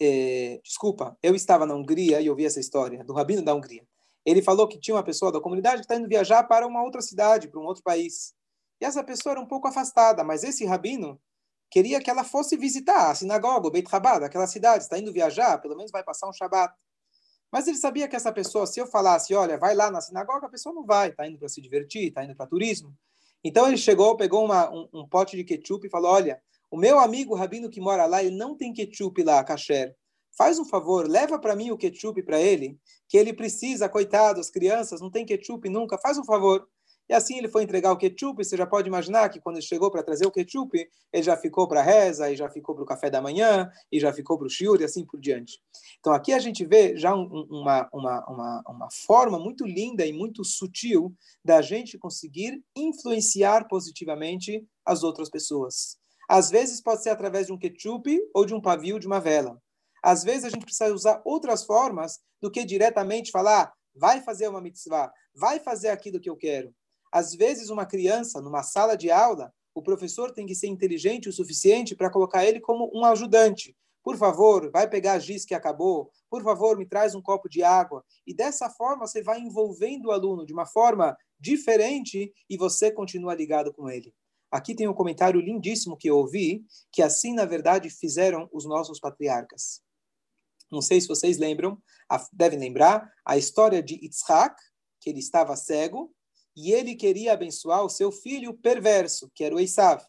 É, 0.00 0.60
desculpa, 0.62 1.16
eu 1.22 1.34
estava 1.34 1.66
na 1.66 1.74
Hungria 1.74 2.20
e 2.20 2.30
ouvi 2.30 2.44
essa 2.44 2.60
história 2.60 3.04
do 3.04 3.12
rabino 3.12 3.42
da 3.42 3.54
Hungria. 3.54 3.86
Ele 4.24 4.42
falou 4.42 4.68
que 4.68 4.78
tinha 4.78 4.94
uma 4.94 5.02
pessoa 5.02 5.32
da 5.32 5.40
comunidade 5.40 5.76
que 5.76 5.84
está 5.84 5.96
indo 5.96 6.08
viajar 6.08 6.44
para 6.44 6.66
uma 6.66 6.82
outra 6.82 7.00
cidade, 7.00 7.48
para 7.48 7.60
um 7.60 7.64
outro 7.64 7.82
país. 7.82 8.34
E 8.80 8.84
essa 8.84 9.02
pessoa 9.02 9.32
era 9.32 9.40
um 9.40 9.46
pouco 9.46 9.66
afastada, 9.66 10.22
mas 10.22 10.44
esse 10.44 10.64
rabino 10.64 11.20
queria 11.70 12.00
que 12.00 12.10
ela 12.10 12.24
fosse 12.24 12.56
visitar 12.56 13.10
a 13.10 13.14
sinagoga, 13.14 13.68
o 13.68 13.70
Beit 13.70 13.88
Chabad, 13.88 14.24
aquela 14.24 14.46
cidade, 14.46 14.84
está 14.84 14.98
indo 14.98 15.12
viajar, 15.12 15.58
pelo 15.58 15.76
menos 15.76 15.90
vai 15.90 16.02
passar 16.02 16.28
um 16.28 16.32
Shabat. 16.32 16.74
Mas 17.50 17.66
ele 17.66 17.76
sabia 17.76 18.06
que 18.06 18.16
essa 18.16 18.32
pessoa, 18.32 18.66
se 18.66 18.78
eu 18.78 18.86
falasse, 18.86 19.34
olha, 19.34 19.56
vai 19.56 19.74
lá 19.74 19.90
na 19.90 20.00
sinagoga, 20.00 20.46
a 20.46 20.50
pessoa 20.50 20.74
não 20.74 20.84
vai, 20.84 21.08
está 21.08 21.26
indo 21.26 21.38
para 21.38 21.48
se 21.48 21.60
divertir, 21.60 22.08
está 22.08 22.24
indo 22.24 22.36
para 22.36 22.46
turismo. 22.46 22.94
Então 23.42 23.66
ele 23.66 23.76
chegou, 23.76 24.16
pegou 24.16 24.44
uma, 24.44 24.70
um, 24.70 24.88
um, 24.92 25.08
pote 25.08 25.36
de 25.36 25.44
ketchup 25.44 25.86
e 25.86 25.90
falou, 25.90 26.10
olha, 26.10 26.40
o 26.70 26.76
meu 26.76 26.98
amigo 26.98 27.34
rabino 27.34 27.70
que 27.70 27.80
mora 27.80 28.04
lá, 28.04 28.22
ele 28.22 28.36
não 28.36 28.56
tem 28.56 28.72
ketchup 28.72 29.22
lá, 29.22 29.42
kasher. 29.42 29.96
Faz 30.36 30.58
um 30.58 30.64
favor, 30.64 31.08
leva 31.08 31.38
para 31.38 31.56
mim 31.56 31.70
o 31.70 31.78
ketchup 31.78 32.22
para 32.22 32.40
ele, 32.40 32.78
que 33.08 33.16
ele 33.16 33.32
precisa, 33.32 33.88
coitado, 33.88 34.40
as 34.40 34.50
crianças 34.50 35.00
não 35.00 35.10
tem 35.10 35.24
ketchup 35.24 35.68
nunca, 35.68 35.98
faz 35.98 36.18
um 36.18 36.24
favor. 36.24 36.68
E 37.08 37.14
assim 37.14 37.38
ele 37.38 37.48
foi 37.48 37.62
entregar 37.62 37.90
o 37.90 37.96
ketchup. 37.96 38.44
Você 38.44 38.56
já 38.56 38.66
pode 38.66 38.86
imaginar 38.86 39.28
que 39.30 39.40
quando 39.40 39.56
ele 39.56 39.64
chegou 39.64 39.90
para 39.90 40.02
trazer 40.02 40.26
o 40.26 40.30
ketchup, 40.30 40.78
ele 41.12 41.22
já 41.22 41.36
ficou 41.36 41.66
para 41.66 41.80
a 41.80 41.82
reza, 41.82 42.30
e 42.30 42.36
já 42.36 42.50
ficou 42.50 42.74
para 42.74 42.84
o 42.84 42.86
café 42.86 43.08
da 43.08 43.20
manhã, 43.20 43.70
e 43.90 43.98
já 43.98 44.12
ficou 44.12 44.36
para 44.36 44.46
o 44.46 44.50
shiur, 44.50 44.80
e 44.80 44.84
assim 44.84 45.06
por 45.06 45.18
diante. 45.18 45.58
Então 46.00 46.12
aqui 46.12 46.32
a 46.32 46.38
gente 46.38 46.64
vê 46.66 46.96
já 46.96 47.14
um, 47.14 47.46
uma, 47.50 47.88
uma, 47.92 48.26
uma, 48.28 48.62
uma 48.68 48.88
forma 48.90 49.38
muito 49.38 49.64
linda 49.64 50.04
e 50.04 50.12
muito 50.12 50.44
sutil 50.44 51.14
da 51.42 51.62
gente 51.62 51.98
conseguir 51.98 52.62
influenciar 52.76 53.66
positivamente 53.68 54.66
as 54.84 55.02
outras 55.02 55.30
pessoas. 55.30 55.96
Às 56.28 56.50
vezes 56.50 56.82
pode 56.82 57.02
ser 57.02 57.10
através 57.10 57.46
de 57.46 57.52
um 57.54 57.58
ketchup 57.58 58.20
ou 58.34 58.44
de 58.44 58.54
um 58.54 58.60
pavio 58.60 58.98
de 58.98 59.06
uma 59.06 59.18
vela. 59.18 59.58
Às 60.02 60.22
vezes 60.22 60.44
a 60.44 60.50
gente 60.50 60.64
precisa 60.64 60.92
usar 60.92 61.22
outras 61.24 61.64
formas 61.64 62.20
do 62.40 62.50
que 62.50 62.64
diretamente 62.64 63.30
falar, 63.30 63.72
vai 63.94 64.20
fazer 64.20 64.46
uma 64.46 64.60
mitzvah, 64.60 65.10
vai 65.34 65.58
fazer 65.58 65.88
aquilo 65.88 66.20
que 66.20 66.30
eu 66.30 66.36
quero. 66.36 66.72
Às 67.12 67.34
vezes, 67.34 67.70
uma 67.70 67.86
criança, 67.86 68.40
numa 68.40 68.62
sala 68.62 68.96
de 68.96 69.10
aula, 69.10 69.52
o 69.74 69.82
professor 69.82 70.32
tem 70.32 70.46
que 70.46 70.54
ser 70.54 70.66
inteligente 70.66 71.28
o 71.28 71.32
suficiente 71.32 71.94
para 71.94 72.10
colocar 72.10 72.44
ele 72.44 72.60
como 72.60 72.90
um 72.92 73.04
ajudante. 73.04 73.76
Por 74.02 74.16
favor, 74.16 74.70
vai 74.70 74.88
pegar 74.88 75.14
a 75.14 75.18
giz 75.18 75.44
que 75.44 75.54
acabou. 75.54 76.10
Por 76.30 76.42
favor, 76.42 76.76
me 76.76 76.86
traz 76.86 77.14
um 77.14 77.22
copo 77.22 77.48
de 77.48 77.62
água. 77.62 78.04
E 78.26 78.34
dessa 78.34 78.70
forma, 78.70 79.06
você 79.06 79.22
vai 79.22 79.38
envolvendo 79.38 80.06
o 80.06 80.10
aluno 80.10 80.46
de 80.46 80.52
uma 80.52 80.66
forma 80.66 81.16
diferente 81.38 82.32
e 82.48 82.56
você 82.56 82.90
continua 82.90 83.34
ligado 83.34 83.72
com 83.72 83.88
ele. 83.88 84.14
Aqui 84.50 84.74
tem 84.74 84.88
um 84.88 84.94
comentário 84.94 85.40
lindíssimo 85.40 85.96
que 85.96 86.08
eu 86.08 86.16
ouvi, 86.16 86.64
que 86.90 87.02
assim, 87.02 87.34
na 87.34 87.44
verdade, 87.44 87.90
fizeram 87.90 88.48
os 88.50 88.64
nossos 88.64 88.98
patriarcas. 88.98 89.82
Não 90.70 90.80
sei 90.80 91.00
se 91.00 91.08
vocês 91.08 91.38
lembram, 91.38 91.80
devem 92.32 92.58
lembrar, 92.58 93.12
a 93.24 93.36
história 93.36 93.82
de 93.82 93.94
Yitzhak, 93.94 94.56
que 95.00 95.10
ele 95.10 95.18
estava 95.18 95.54
cego, 95.54 96.10
e 96.60 96.72
ele 96.72 96.96
queria 96.96 97.34
abençoar 97.34 97.84
o 97.84 97.88
seu 97.88 98.10
filho 98.10 98.52
perverso, 98.52 99.30
que 99.32 99.44
era 99.44 99.54
o 99.54 99.60
Esav. 99.60 100.04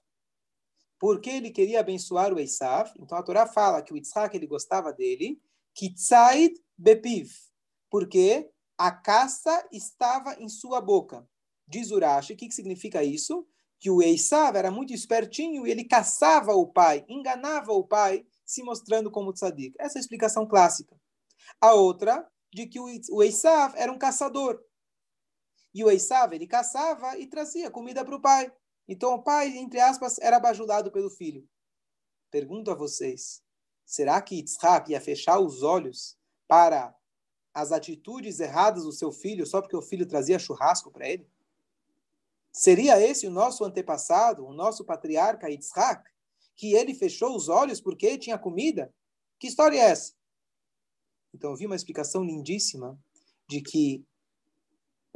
Por 0.97 1.21
que 1.21 1.29
ele 1.29 1.51
queria 1.51 1.79
abençoar 1.79 2.33
o 2.33 2.39
Esav? 2.39 2.91
Então 2.99 3.15
a 3.15 3.21
Torá 3.21 3.45
fala 3.45 3.83
que 3.83 3.93
o 3.93 3.95
Yitzhak 3.95 4.35
ele 4.35 4.47
gostava 4.47 4.91
dele, 4.91 5.39
Kitzaid 5.75 6.55
Bepiv, 6.75 7.29
porque 7.87 8.49
a 8.75 8.91
caça 8.91 9.63
estava 9.71 10.41
em 10.41 10.49
sua 10.49 10.81
boca. 10.81 11.23
Diz 11.67 11.91
Urashi, 11.91 12.33
o 12.33 12.35
que, 12.35 12.47
que 12.47 12.55
significa 12.55 13.03
isso? 13.03 13.47
Que 13.79 13.91
o 13.91 14.01
Esav 14.01 14.57
era 14.57 14.71
muito 14.71 14.91
espertinho 14.91 15.67
e 15.67 15.71
ele 15.71 15.83
caçava 15.83 16.53
o 16.53 16.65
pai, 16.65 17.05
enganava 17.07 17.73
o 17.73 17.83
pai, 17.83 18.25
se 18.43 18.63
mostrando 18.63 19.11
como 19.11 19.33
tzadik. 19.33 19.75
Essa 19.79 19.99
é 19.99 19.99
a 19.99 20.01
explicação 20.01 20.47
clássica. 20.47 20.99
A 21.61 21.75
outra, 21.75 22.27
de 22.51 22.65
que 22.65 22.79
o 22.79 23.21
Esav 23.21 23.75
era 23.77 23.91
um 23.91 23.99
caçador. 23.99 24.59
E 25.73 25.83
o 25.83 25.91
Esav, 25.91 26.33
ele 26.33 26.47
caçava 26.47 27.17
e 27.17 27.27
trazia 27.27 27.69
comida 27.69 28.03
para 28.03 28.15
o 28.15 28.21
pai. 28.21 28.51
Então 28.87 29.13
o 29.13 29.23
pai, 29.23 29.55
entre 29.57 29.79
aspas, 29.79 30.17
era 30.19 30.39
bajulado 30.39 30.91
pelo 30.91 31.09
filho. 31.09 31.47
Pergunto 32.31 32.71
a 32.71 32.75
vocês, 32.75 33.43
será 33.85 34.21
que 34.21 34.35
Yitzhak 34.35 34.91
ia 34.91 35.01
fechar 35.01 35.39
os 35.39 35.61
olhos 35.61 36.17
para 36.47 36.95
as 37.53 37.71
atitudes 37.71 38.39
erradas 38.39 38.83
do 38.83 38.91
seu 38.91 39.11
filho 39.11 39.45
só 39.45 39.61
porque 39.61 39.75
o 39.75 39.81
filho 39.81 40.07
trazia 40.07 40.39
churrasco 40.39 40.91
para 40.91 41.07
ele? 41.07 41.29
Seria 42.51 42.99
esse 42.99 43.27
o 43.27 43.31
nosso 43.31 43.63
antepassado, 43.63 44.45
o 44.45 44.53
nosso 44.53 44.83
patriarca 44.83 45.49
Yitzhak, 45.49 46.09
que 46.55 46.73
ele 46.73 46.93
fechou 46.93 47.35
os 47.35 47.47
olhos 47.47 47.79
porque 47.79 48.17
tinha 48.17 48.37
comida? 48.37 48.93
Que 49.39 49.47
história 49.47 49.77
é 49.77 49.91
essa? 49.91 50.13
Então 51.33 51.51
eu 51.51 51.55
vi 51.55 51.65
uma 51.65 51.75
explicação 51.75 52.23
lindíssima 52.23 52.99
de 53.47 53.61
que 53.61 54.03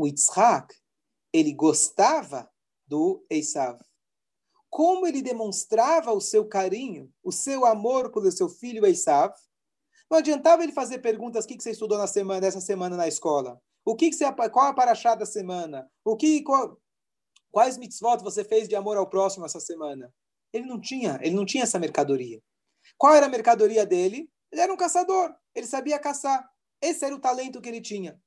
o 0.04 0.08
Yitzhak, 0.08 0.76
ele 1.32 1.54
gostava 1.54 2.50
do 2.86 3.26
Esav. 3.30 3.80
Como 4.70 5.08
ele 5.08 5.22
demonstrava 5.22 6.12
o 6.12 6.20
seu 6.20 6.46
carinho, 6.48 7.12
o 7.24 7.32
seu 7.32 7.66
amor 7.66 8.12
pelo 8.12 8.32
seu 8.32 8.50
filho 8.50 8.86
Esav, 8.86 9.34
não 10.12 10.18
adiantava 10.18 10.64
ele 10.64 10.74
fazer 10.74 11.00
perguntas: 11.00 11.46
o 11.46 11.48
que 11.48 11.62
você 11.62 11.72
estudou 11.72 11.98
na 11.98 12.08
semana, 12.08 12.42
nessa 12.42 12.60
semana 12.60 12.98
na 12.98 13.08
escola? 13.08 13.62
O 13.86 13.96
que, 13.96 14.12
você, 14.12 14.26
qual 14.50 14.68
a 14.68 14.74
paraxá 14.74 15.16
da 15.16 15.26
semana? 15.26 15.90
O 16.04 16.16
que, 16.16 16.42
qual, 16.42 16.78
quais 17.52 17.78
mitzvot 17.78 18.22
você 18.24 18.44
fez 18.44 18.68
de 18.68 18.76
amor 18.76 18.98
ao 18.98 19.10
próximo 19.10 19.46
essa 19.46 19.60
semana? 19.60 20.14
Ele 20.52 20.66
não 20.66 20.80
tinha, 20.80 21.20
ele 21.22 21.36
não 21.36 21.46
tinha 21.46 21.64
essa 21.64 21.80
mercadoria. 21.80 22.42
Qual 22.98 23.14
era 23.14 23.26
a 23.26 23.30
mercadoria 23.30 23.86
dele? 23.86 24.30
Ele 24.52 24.62
era 24.62 24.74
um 24.74 24.78
caçador. 24.78 25.34
Ele 25.56 25.66
sabia 25.66 26.00
caçar. 26.00 26.48
Esse 26.82 27.06
era 27.06 27.16
o 27.16 27.20
talento 27.20 27.62
que 27.62 27.70
ele 27.70 27.82
tinha. 27.82 28.20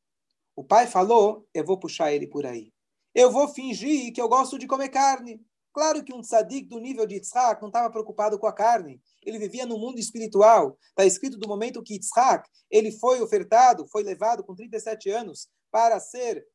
O 0.56 0.64
pai 0.64 0.86
falou: 0.86 1.46
eu 1.52 1.64
vou 1.64 1.78
puxar 1.78 2.12
ele 2.12 2.26
por 2.26 2.46
aí. 2.46 2.72
Eu 3.14 3.30
vou 3.30 3.46
fingir 3.48 4.12
que 4.12 4.20
eu 4.20 4.28
gosto 4.28 4.58
de 4.58 4.66
comer 4.66 4.88
carne. 4.88 5.40
Claro 5.72 6.02
que 6.02 6.14
um 6.14 6.22
tzadik 6.22 6.68
do 6.68 6.80
nível 6.80 7.06
de 7.06 7.16
Yitzhak 7.16 7.60
não 7.60 7.68
estava 7.68 7.90
preocupado 7.90 8.38
com 8.38 8.46
a 8.46 8.52
carne. 8.52 8.98
Ele 9.22 9.38
vivia 9.38 9.66
no 9.66 9.78
mundo 9.78 9.98
espiritual. 9.98 10.78
Está 10.88 11.04
escrito 11.04 11.36
do 11.36 11.46
momento 11.46 11.82
que 11.82 11.94
Yitzhak 11.94 12.48
ele 12.70 12.90
foi 12.90 13.20
ofertado, 13.20 13.86
foi 13.86 14.02
levado 14.02 14.42
com 14.42 14.54
37 14.54 15.10
anos 15.10 15.48
para 15.76 16.00
ser 16.00 16.48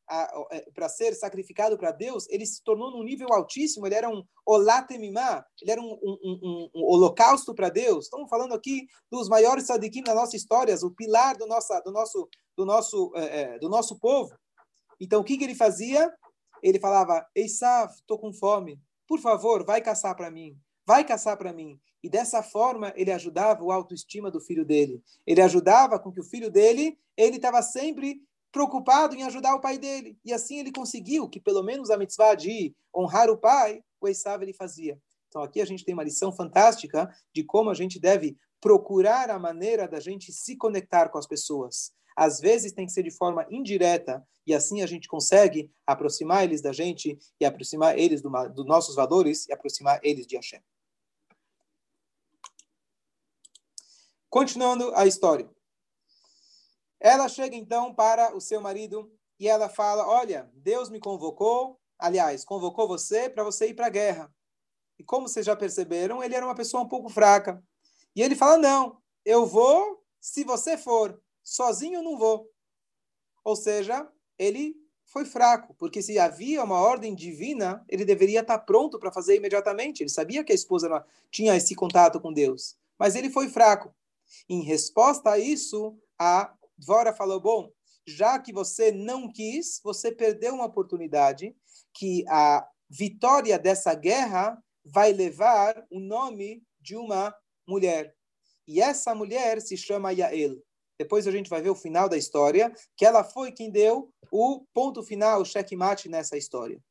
é, 0.52 0.72
para 0.74 0.90
ser 0.90 1.14
sacrificado 1.14 1.78
para 1.78 1.92
Deus, 1.92 2.28
ele 2.28 2.44
se 2.44 2.64
tornou 2.64 2.90
num 2.90 3.04
nível 3.04 3.32
altíssimo, 3.32 3.86
ele 3.86 3.94
era 3.94 4.10
um 4.10 4.24
olatemimá, 4.44 5.46
ele 5.62 5.70
era 5.70 5.80
um, 5.80 5.94
um, 6.02 6.18
um, 6.24 6.70
um 6.74 6.84
holocausto 6.86 7.54
para 7.54 7.70
Deus. 7.70 8.06
Estamos 8.06 8.28
falando 8.28 8.56
aqui 8.56 8.88
dos 9.12 9.30
maiores 9.30 9.68
sadikim 9.68 10.02
da 10.02 10.16
nossa 10.16 10.36
história, 10.36 10.76
o 10.82 10.90
pilar 10.90 11.38
do, 11.38 11.46
nossa, 11.46 11.80
do, 11.82 11.92
nosso, 11.92 12.28
do, 12.58 12.66
nosso, 12.66 13.12
é, 13.16 13.42
é, 13.42 13.60
do 13.60 13.70
nosso 13.70 14.00
povo. 14.00 14.36
Então, 15.00 15.22
o 15.22 15.24
que, 15.24 15.38
que 15.38 15.44
ele 15.44 15.54
fazia? 15.54 16.12
Ele 16.64 16.80
falava, 16.80 17.24
Eisav, 17.36 17.94
estou 17.94 18.18
com 18.18 18.34
fome, 18.34 18.82
por 19.08 19.20
favor, 19.20 19.64
vai 19.64 19.82
caçar 19.82 20.16
para 20.16 20.32
mim, 20.32 20.58
vai 20.84 21.06
caçar 21.06 21.38
para 21.38 21.54
mim. 21.54 21.80
E 22.04 22.10
dessa 22.10 22.42
forma, 22.42 22.92
ele 22.96 23.12
ajudava 23.12 23.64
o 23.64 23.72
autoestima 23.72 24.32
do 24.32 24.42
filho 24.42 24.66
dele. 24.66 25.04
Ele 25.28 25.44
ajudava 25.44 26.00
com 26.00 26.12
que 26.12 26.20
o 26.20 26.24
filho 26.24 26.50
dele, 26.50 26.98
ele 27.16 27.36
estava 27.36 27.62
sempre 27.62 28.20
preocupado 28.52 29.16
em 29.16 29.24
ajudar 29.24 29.56
o 29.56 29.62
pai 29.62 29.78
dele. 29.78 30.18
E 30.24 30.34
assim 30.34 30.60
ele 30.60 30.72
conseguiu 30.72 31.30
que 31.30 31.40
pelo 31.40 31.64
menos 31.64 31.90
a 31.90 31.98
mitzvah 31.98 32.36
de 32.36 32.76
honrar 32.96 33.30
o 33.30 33.38
pai, 33.38 33.84
o 34.00 34.08
Esav 34.08 34.44
ele 34.44 34.54
fazia. 34.54 35.00
Então 35.28 35.42
aqui 35.42 35.62
a 35.62 35.66
gente 35.66 35.86
tem 35.86 35.94
uma 35.94 36.04
lição 36.04 36.32
fantástica 36.32 37.10
de 37.34 37.44
como 37.44 37.70
a 37.70 37.74
gente 37.74 38.00
deve 38.00 38.38
procurar 38.60 39.30
a 39.30 39.40
maneira 39.40 39.88
da 39.88 40.00
gente 40.00 40.32
se 40.32 40.56
conectar 40.56 41.10
com 41.10 41.18
as 41.18 41.26
pessoas. 41.26 41.94
Às 42.16 42.40
vezes 42.40 42.74
tem 42.74 42.86
que 42.86 42.92
ser 42.92 43.04
de 43.04 43.12
forma 43.12 43.46
indireta 43.50 44.26
e 44.46 44.54
assim 44.54 44.82
a 44.82 44.86
gente 44.86 45.08
consegue 45.08 45.72
aproximar 45.88 46.44
eles 46.44 46.62
da 46.62 46.74
gente 46.74 47.18
e 47.40 47.46
aproximar 47.46 47.98
eles 47.98 48.22
dos 48.22 48.54
do 48.54 48.66
nossos 48.66 48.96
valores 48.96 49.48
e 49.48 49.54
aproximar 49.54 50.00
eles 50.04 50.28
de 50.28 50.36
Hashem. 50.36 50.62
Continuando 54.30 54.94
a 54.96 55.06
história. 55.06 55.50
Ela 57.04 57.28
chega 57.28 57.56
então 57.56 57.92
para 57.92 58.36
o 58.36 58.40
seu 58.40 58.62
marido 58.62 59.12
e 59.40 59.48
ela 59.48 59.68
fala: 59.68 60.08
Olha, 60.08 60.52
Deus 60.54 60.88
me 60.88 61.00
convocou, 61.00 61.82
aliás, 61.98 62.46
convocou 62.46 62.88
você 62.88 63.28
para 63.28 63.44
você 63.44 63.70
ir 63.70 63.74
para 63.74 63.88
a 63.88 63.90
guerra. 63.90 64.32
E 65.00 65.04
como 65.04 65.28
vocês 65.28 65.48
já 65.48 65.56
perceberam, 65.56 66.24
ele 66.24 66.36
era 66.36 66.46
uma 66.46 66.54
pessoa 66.54 66.84
um 66.84 66.88
pouco 66.88 67.10
fraca. 67.10 67.62
E 68.16 68.22
ele 68.22 68.36
fala: 68.36 68.56
Não, 68.56 69.02
eu 69.26 69.48
vou 69.48 70.06
se 70.20 70.44
você 70.44 70.78
for, 70.78 71.20
sozinho 71.44 72.04
não 72.04 72.20
vou. 72.20 72.48
Ou 73.44 73.56
seja, 73.56 74.08
ele 74.38 74.76
foi 75.04 75.26
fraco, 75.26 75.74
porque 75.74 76.04
se 76.04 76.20
havia 76.20 76.64
uma 76.64 76.80
ordem 76.80 77.16
divina, 77.16 77.84
ele 77.90 78.06
deveria 78.06 78.42
estar 78.42 78.60
pronto 78.60 79.00
para 79.00 79.12
fazer 79.12 79.36
imediatamente. 79.36 80.04
Ele 80.04 80.10
sabia 80.10 80.44
que 80.44 80.52
a 80.52 80.56
esposa 80.56 81.04
tinha 81.32 81.56
esse 81.56 81.74
contato 81.74 82.22
com 82.22 82.32
Deus, 82.32 82.78
mas 83.00 83.16
ele 83.16 83.32
foi 83.32 83.50
fraco. 83.50 83.92
Em 84.48 84.62
resposta 84.62 85.32
a 85.32 85.40
isso, 85.40 85.98
a 86.20 86.54
Dvora 86.82 87.14
falou: 87.14 87.40
bom, 87.40 87.72
já 88.08 88.40
que 88.40 88.52
você 88.52 88.92
não 88.92 89.32
quis, 89.32 89.80
você 89.84 90.12
perdeu 90.12 90.56
uma 90.56 90.66
oportunidade 90.66 91.56
que 91.94 92.26
a 92.28 92.68
vitória 92.90 93.58
dessa 93.60 93.94
guerra 93.94 94.62
vai 94.84 95.14
levar 95.14 95.86
o 95.92 96.00
nome 96.00 96.64
de 96.80 96.98
uma 96.98 97.34
mulher. 97.68 98.16
E 98.68 98.82
essa 98.82 99.14
mulher 99.14 99.62
se 99.62 99.78
chama 99.78 100.12
Yael. 100.12 100.58
Depois 100.98 101.28
a 101.28 101.32
gente 101.32 101.50
vai 101.50 101.62
ver 101.62 101.70
o 101.70 101.76
final 101.76 102.10
da 102.10 102.18
história, 102.18 102.74
que 102.98 103.06
ela 103.06 103.24
foi 103.24 103.52
quem 103.52 103.70
deu 103.72 104.12
o 104.32 104.66
ponto 104.74 105.04
final, 105.04 105.42
o 105.42 105.46
checkmate 105.46 106.10
nessa 106.10 106.38
história. 106.38 106.82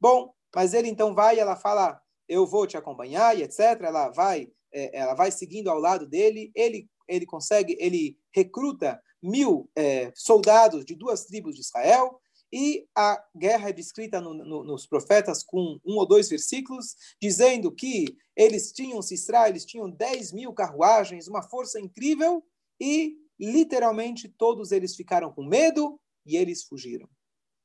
Bom, 0.00 0.32
mas 0.54 0.74
ele 0.74 0.88
então 0.88 1.14
vai, 1.14 1.38
ela 1.38 1.56
fala, 1.56 2.00
eu 2.28 2.46
vou 2.46 2.66
te 2.66 2.76
acompanhar 2.76 3.36
e 3.36 3.42
etc. 3.42 3.80
Ela 3.82 4.10
vai, 4.10 4.48
é, 4.72 4.98
ela 4.98 5.14
vai 5.14 5.30
seguindo 5.30 5.68
ao 5.68 5.78
lado 5.78 6.06
dele. 6.06 6.50
Ele, 6.54 6.88
ele 7.08 7.26
consegue, 7.26 7.76
ele 7.78 8.18
recruta 8.34 9.00
mil 9.22 9.70
é, 9.76 10.12
soldados 10.14 10.84
de 10.84 10.94
duas 10.94 11.24
tribos 11.24 11.54
de 11.54 11.60
Israel, 11.60 12.20
e 12.52 12.86
a 12.94 13.24
guerra 13.34 13.70
é 13.70 13.72
descrita 13.72 14.20
no, 14.20 14.34
no, 14.34 14.62
nos 14.62 14.86
profetas 14.86 15.42
com 15.42 15.80
um 15.84 15.96
ou 15.96 16.06
dois 16.06 16.28
versículos, 16.28 16.94
dizendo 17.20 17.72
que 17.72 18.14
eles 18.36 18.72
tinham 18.72 19.00
Sisra, 19.00 19.48
eles 19.48 19.64
tinham 19.64 19.88
10 19.88 20.32
mil 20.32 20.52
carruagens, 20.52 21.28
uma 21.28 21.42
força 21.42 21.80
incrível, 21.80 22.44
e 22.78 23.16
literalmente 23.40 24.28
todos 24.28 24.70
eles 24.70 24.94
ficaram 24.94 25.32
com 25.32 25.42
medo 25.42 25.98
e 26.26 26.36
eles 26.36 26.62
fugiram. 26.62 27.08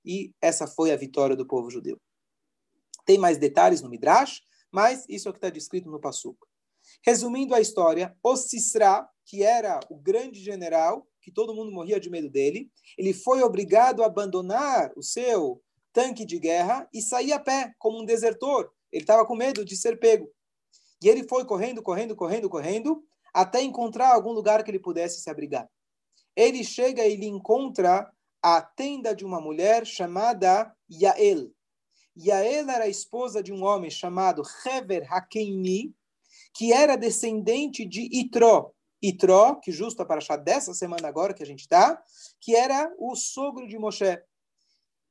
E 0.06 0.34
essa 0.42 0.66
foi 0.66 0.92
a 0.94 0.96
vitória 0.96 1.36
do 1.36 1.46
povo 1.46 1.70
judeu. 1.70 2.00
Tem 3.06 3.18
mais 3.18 3.38
detalhes 3.38 3.82
no 3.82 3.90
Midrash, 3.90 4.42
mas 4.72 5.06
isso 5.10 5.28
é 5.28 5.32
o 5.32 5.34
que 5.34 5.40
está 5.40 5.50
descrito 5.50 5.90
no 5.90 6.00
Passuco. 6.00 6.48
Resumindo 7.06 7.54
a 7.54 7.60
história, 7.60 8.16
o 8.24 8.36
Sisra, 8.38 9.08
que 9.26 9.44
era 9.44 9.82
o 9.90 9.98
grande 9.98 10.40
general, 10.40 11.06
que 11.28 11.32
todo 11.34 11.54
mundo 11.54 11.74
morria 11.74 12.00
de 12.00 12.10
medo 12.10 12.30
dele, 12.30 12.72
ele 12.98 13.14
foi 13.14 13.44
obrigado 13.44 14.02
a 14.02 14.06
abandonar 14.06 14.94
o 14.96 15.04
seu 15.04 15.62
tanque 15.92 16.26
de 16.26 16.40
guerra 16.40 16.88
e 16.94 17.02
sair 17.02 17.34
a 17.34 17.40
pé, 17.40 17.74
como 17.78 18.02
um 18.02 18.06
desertor. 18.06 18.72
Ele 18.90 19.04
estava 19.04 19.26
com 19.26 19.36
medo 19.36 19.66
de 19.66 19.76
ser 19.76 20.00
pego. 20.00 20.32
E 21.04 21.10
ele 21.10 21.28
foi 21.28 21.44
correndo, 21.44 21.84
correndo, 21.84 22.16
correndo, 22.16 22.50
correndo, 22.50 23.04
até 23.34 23.62
encontrar 23.62 24.14
algum 24.14 24.32
lugar 24.32 24.64
que 24.64 24.72
ele 24.72 24.80
pudesse 24.80 25.20
se 25.20 25.30
abrigar. 25.30 25.70
Ele 26.34 26.64
chega 26.64 27.06
e 27.06 27.12
ele 27.12 27.26
encontra 27.26 28.10
a 28.42 28.62
tenda 28.62 29.14
de 29.14 29.26
uma 29.26 29.42
mulher 29.42 29.86
chamada 29.86 30.74
Yael. 30.90 31.52
Yael 32.16 32.70
era 32.70 32.86
a 32.86 32.90
esposa 32.90 33.44
de 33.44 33.52
um 33.52 33.66
homem 33.66 33.92
chamado 33.92 34.44
Hever 34.66 35.06
Hakeini, 35.12 35.94
que 36.54 36.72
era 36.72 36.96
descendente 36.96 37.86
de 37.86 38.08
Itró. 38.18 38.72
Itró, 39.02 39.56
que 39.56 39.72
justo 39.72 40.06
para 40.06 40.18
achar 40.18 40.38
dessa 40.38 40.74
semana 40.74 41.08
agora 41.08 41.34
que 41.34 41.44
a 41.44 41.46
gente 41.46 41.62
está, 41.62 42.02
que 42.42 42.56
era 42.56 42.94
o 42.98 43.16
sogro 43.16 43.68
de 43.68 43.78
Moshe. 43.78 44.20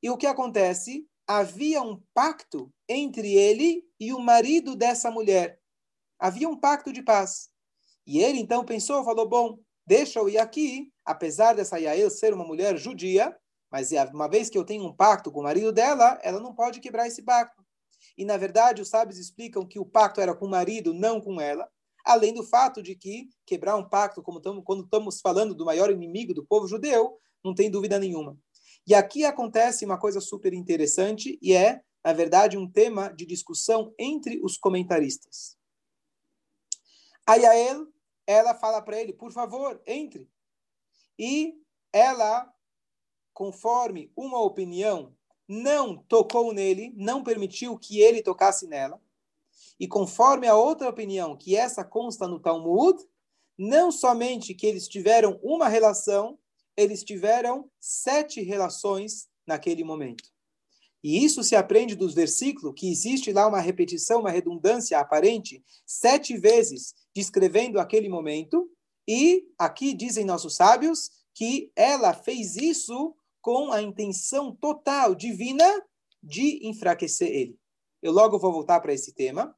E 0.01 0.09
o 0.09 0.17
que 0.17 0.27
acontece? 0.27 1.07
Havia 1.25 1.81
um 1.81 2.01
pacto 2.13 2.71
entre 2.87 3.33
ele 3.33 3.83
e 3.99 4.13
o 4.13 4.19
marido 4.19 4.75
dessa 4.75 5.09
mulher. 5.11 5.59
Havia 6.19 6.47
um 6.47 6.57
pacto 6.57 6.91
de 6.91 7.01
paz. 7.01 7.49
E 8.05 8.19
ele 8.19 8.39
então 8.39 8.63
pensou, 8.63 9.03
falou, 9.03 9.27
bom, 9.27 9.59
deixa 9.85 10.19
eu 10.19 10.29
ir 10.29 10.37
aqui, 10.37 10.91
apesar 11.03 11.53
dessa 11.53 11.77
Yael 11.77 12.09
ser 12.09 12.33
uma 12.33 12.45
mulher 12.45 12.77
judia, 12.77 13.37
mas 13.69 13.91
uma 14.13 14.29
vez 14.29 14.49
que 14.49 14.57
eu 14.57 14.63
tenho 14.63 14.85
um 14.85 14.93
pacto 14.93 15.31
com 15.31 15.41
o 15.41 15.43
marido 15.43 15.71
dela, 15.71 16.17
ela 16.23 16.39
não 16.39 16.53
pode 16.53 16.79
quebrar 16.79 17.07
esse 17.07 17.21
pacto. 17.21 17.65
E, 18.17 18.23
na 18.23 18.37
verdade, 18.37 18.81
os 18.81 18.89
sábios 18.89 19.19
explicam 19.19 19.65
que 19.65 19.79
o 19.79 19.85
pacto 19.85 20.21
era 20.21 20.33
com 20.33 20.45
o 20.45 20.49
marido, 20.49 20.93
não 20.93 21.19
com 21.19 21.41
ela. 21.41 21.69
Além 22.07 22.33
do 22.33 22.43
fato 22.43 22.81
de 22.81 22.95
que 22.95 23.29
quebrar 23.45 23.75
um 23.75 23.87
pacto, 23.87 24.21
como 24.21 24.39
tamo, 24.39 24.63
quando 24.63 24.83
estamos 24.83 25.19
falando 25.19 25.53
do 25.53 25.65
maior 25.65 25.91
inimigo 25.91 26.33
do 26.33 26.45
povo 26.45 26.67
judeu, 26.67 27.19
não 27.43 27.53
tem 27.53 27.69
dúvida 27.69 27.99
nenhuma. 27.99 28.37
E 28.85 28.95
aqui 28.95 29.25
acontece 29.25 29.85
uma 29.85 29.99
coisa 29.99 30.21
super 30.21 30.53
interessante 30.53 31.37
e 31.41 31.53
é, 31.53 31.81
na 32.03 32.13
verdade, 32.13 32.57
um 32.57 32.69
tema 32.69 33.09
de 33.09 33.25
discussão 33.25 33.93
entre 33.99 34.39
os 34.41 34.57
comentaristas. 34.57 35.57
A 37.25 37.35
Yael, 37.35 37.87
ela 38.25 38.55
fala 38.55 38.81
para 38.81 38.99
ele, 38.99 39.11
por 39.11 39.31
favor, 39.31 39.81
entre. 39.85 40.29
E 41.19 41.53
ela 41.91 42.49
conforme 43.37 44.11
uma 44.17 44.41
opinião, 44.41 45.15
não 45.47 45.95
tocou 45.95 46.51
nele, 46.51 46.91
não 46.97 47.23
permitiu 47.23 47.77
que 47.77 48.01
ele 48.01 48.23
tocasse 48.23 48.65
nela. 48.65 48.99
E 49.79 49.87
conforme 49.87 50.47
a 50.47 50.55
outra 50.55 50.89
opinião, 50.89 51.35
que 51.35 51.55
essa 51.55 51.83
consta 51.83 52.27
no 52.27 52.39
Talmud, 52.39 52.97
não 53.57 53.91
somente 53.91 54.53
que 54.53 54.65
eles 54.65 54.87
tiveram 54.87 55.39
uma 55.41 55.67
relação, 55.67 56.37
eles 56.75 57.03
tiveram 57.03 57.69
sete 57.79 58.41
relações 58.41 59.27
naquele 59.45 59.83
momento. 59.83 60.23
E 61.03 61.23
isso 61.23 61.43
se 61.43 61.55
aprende 61.55 61.95
dos 61.95 62.13
versículos, 62.13 62.73
que 62.75 62.91
existe 62.91 63.31
lá 63.31 63.47
uma 63.47 63.59
repetição, 63.59 64.19
uma 64.19 64.31
redundância 64.31 64.99
aparente, 64.99 65.63
sete 65.85 66.37
vezes 66.37 66.93
descrevendo 67.15 67.79
aquele 67.79 68.09
momento. 68.09 68.69
E 69.07 69.47
aqui 69.57 69.93
dizem 69.93 70.25
nossos 70.25 70.55
sábios 70.55 71.09
que 71.33 71.71
ela 71.75 72.13
fez 72.13 72.57
isso 72.57 73.15
com 73.41 73.71
a 73.71 73.81
intenção 73.81 74.55
total, 74.55 75.15
divina, 75.15 75.65
de 76.21 76.67
enfraquecer 76.67 77.29
ele. 77.29 77.57
Eu 78.07 78.13
logo 78.13 78.39
vou 78.39 78.53
voltar 78.53 78.79
para 78.79 78.93
esse 78.93 79.13
tema. 79.13 79.53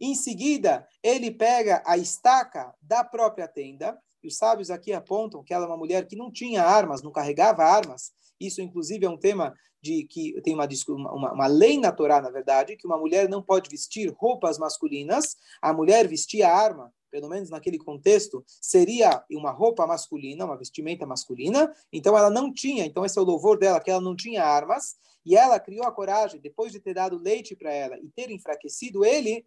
Em 0.00 0.14
seguida, 0.14 0.86
ele 1.02 1.30
pega 1.30 1.82
a 1.86 1.96
estaca 1.96 2.74
da 2.82 3.02
própria 3.02 3.48
tenda, 3.48 3.98
e 4.22 4.28
os 4.28 4.36
sábios 4.36 4.70
aqui 4.70 4.92
apontam 4.92 5.42
que 5.42 5.54
ela 5.54 5.64
é 5.64 5.68
uma 5.68 5.76
mulher 5.76 6.06
que 6.06 6.16
não 6.16 6.30
tinha 6.30 6.62
armas, 6.62 7.02
não 7.02 7.10
carregava 7.10 7.62
armas. 7.62 8.12
Isso, 8.38 8.60
inclusive, 8.60 9.06
é 9.06 9.08
um 9.08 9.18
tema 9.18 9.54
de 9.80 10.04
que 10.04 10.40
tem 10.42 10.54
uma, 10.54 10.66
uma, 11.12 11.32
uma 11.32 11.46
lei 11.46 11.78
na 11.78 11.92
Torá, 11.92 12.20
na 12.20 12.30
verdade, 12.30 12.76
que 12.76 12.86
uma 12.86 12.98
mulher 12.98 13.28
não 13.28 13.42
pode 13.42 13.70
vestir 13.70 14.12
roupas 14.16 14.58
masculinas, 14.58 15.36
a 15.60 15.72
mulher 15.72 16.08
vestia 16.08 16.48
arma 16.48 16.92
pelo 17.14 17.28
menos 17.28 17.48
naquele 17.48 17.78
contexto, 17.78 18.44
seria 18.60 19.24
uma 19.30 19.52
roupa 19.52 19.86
masculina, 19.86 20.44
uma 20.44 20.56
vestimenta 20.56 21.06
masculina. 21.06 21.72
Então 21.92 22.18
ela 22.18 22.28
não 22.28 22.52
tinha, 22.52 22.84
então 22.84 23.04
esse 23.04 23.16
é 23.16 23.22
o 23.22 23.24
louvor 23.24 23.56
dela, 23.56 23.78
que 23.80 23.88
ela 23.88 24.00
não 24.00 24.16
tinha 24.16 24.42
armas, 24.42 24.96
e 25.24 25.36
ela 25.36 25.60
criou 25.60 25.86
a 25.86 25.92
coragem, 25.92 26.40
depois 26.40 26.72
de 26.72 26.80
ter 26.80 26.92
dado 26.92 27.16
leite 27.16 27.54
para 27.54 27.72
ela 27.72 27.96
e 28.00 28.08
ter 28.08 28.32
enfraquecido 28.32 29.04
ele, 29.04 29.46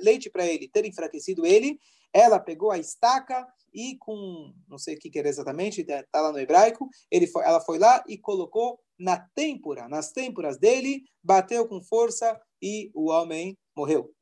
leite 0.00 0.28
para 0.28 0.44
ele, 0.44 0.66
ter 0.66 0.84
enfraquecido 0.84 1.46
ele, 1.46 1.78
ela 2.12 2.40
pegou 2.40 2.72
a 2.72 2.78
estaca 2.78 3.46
e 3.72 3.96
com, 3.98 4.52
não 4.68 4.76
sei 4.76 4.96
o 4.96 4.98
que 4.98 5.16
era 5.16 5.28
exatamente, 5.28 5.82
está 5.82 6.20
lá 6.20 6.32
no 6.32 6.40
hebraico, 6.40 6.90
ele 7.12 7.28
foi, 7.28 7.44
ela 7.44 7.60
foi 7.60 7.78
lá 7.78 8.02
e 8.08 8.18
colocou 8.18 8.80
na 8.98 9.20
têmpora, 9.36 9.88
nas 9.88 10.10
têmporas 10.10 10.58
dele, 10.58 11.04
bateu 11.22 11.64
com 11.68 11.80
força 11.80 12.40
e 12.60 12.90
o 12.92 13.08
homem 13.08 13.56
morreu. 13.76 14.12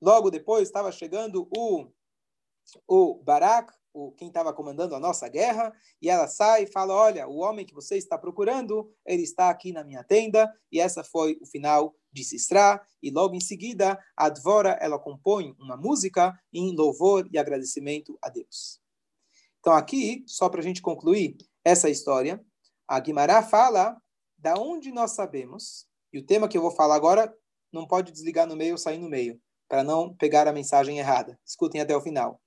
Logo 0.00 0.30
depois 0.30 0.68
estava 0.68 0.92
chegando 0.92 1.48
o 1.56 1.86
o 2.86 3.22
Barak, 3.22 3.72
o, 3.92 4.12
quem 4.12 4.28
estava 4.28 4.52
comandando 4.52 4.94
a 4.94 5.00
nossa 5.00 5.28
guerra, 5.28 5.72
e 6.02 6.10
ela 6.10 6.26
sai 6.26 6.64
e 6.64 6.72
fala: 6.72 6.94
Olha, 6.94 7.28
o 7.28 7.36
homem 7.36 7.64
que 7.64 7.74
você 7.74 7.96
está 7.96 8.18
procurando, 8.18 8.92
ele 9.06 9.22
está 9.22 9.50
aqui 9.50 9.72
na 9.72 9.84
minha 9.84 10.02
tenda, 10.02 10.52
e 10.70 10.80
essa 10.80 11.04
foi 11.04 11.38
o 11.40 11.46
final 11.46 11.94
de 12.12 12.24
Sistra. 12.24 12.80
E 13.02 13.10
logo 13.10 13.34
em 13.34 13.40
seguida, 13.40 13.98
a 14.16 14.28
Dvora 14.28 14.78
ela 14.80 14.98
compõe 14.98 15.54
uma 15.58 15.76
música 15.76 16.38
em 16.52 16.74
louvor 16.74 17.28
e 17.32 17.38
agradecimento 17.38 18.18
a 18.22 18.28
Deus. 18.28 18.80
Então, 19.60 19.72
aqui, 19.72 20.24
só 20.26 20.48
para 20.48 20.60
a 20.60 20.62
gente 20.62 20.82
concluir 20.82 21.36
essa 21.64 21.88
história, 21.88 22.44
a 22.86 23.00
Guimará 23.00 23.42
fala 23.42 23.96
da 24.36 24.54
onde 24.54 24.92
nós 24.92 25.12
sabemos, 25.12 25.86
e 26.12 26.18
o 26.18 26.26
tema 26.26 26.48
que 26.48 26.58
eu 26.58 26.60
vou 26.60 26.70
falar 26.70 26.96
agora 26.96 27.34
não 27.72 27.86
pode 27.86 28.12
desligar 28.12 28.46
no 28.46 28.54
meio 28.54 28.72
ou 28.72 28.78
sair 28.78 28.98
no 28.98 29.08
meio, 29.08 29.40
para 29.66 29.82
não 29.82 30.14
pegar 30.14 30.46
a 30.46 30.52
mensagem 30.52 30.98
errada. 30.98 31.38
Escutem 31.46 31.80
até 31.80 31.96
o 31.96 32.00
final. 32.00 32.40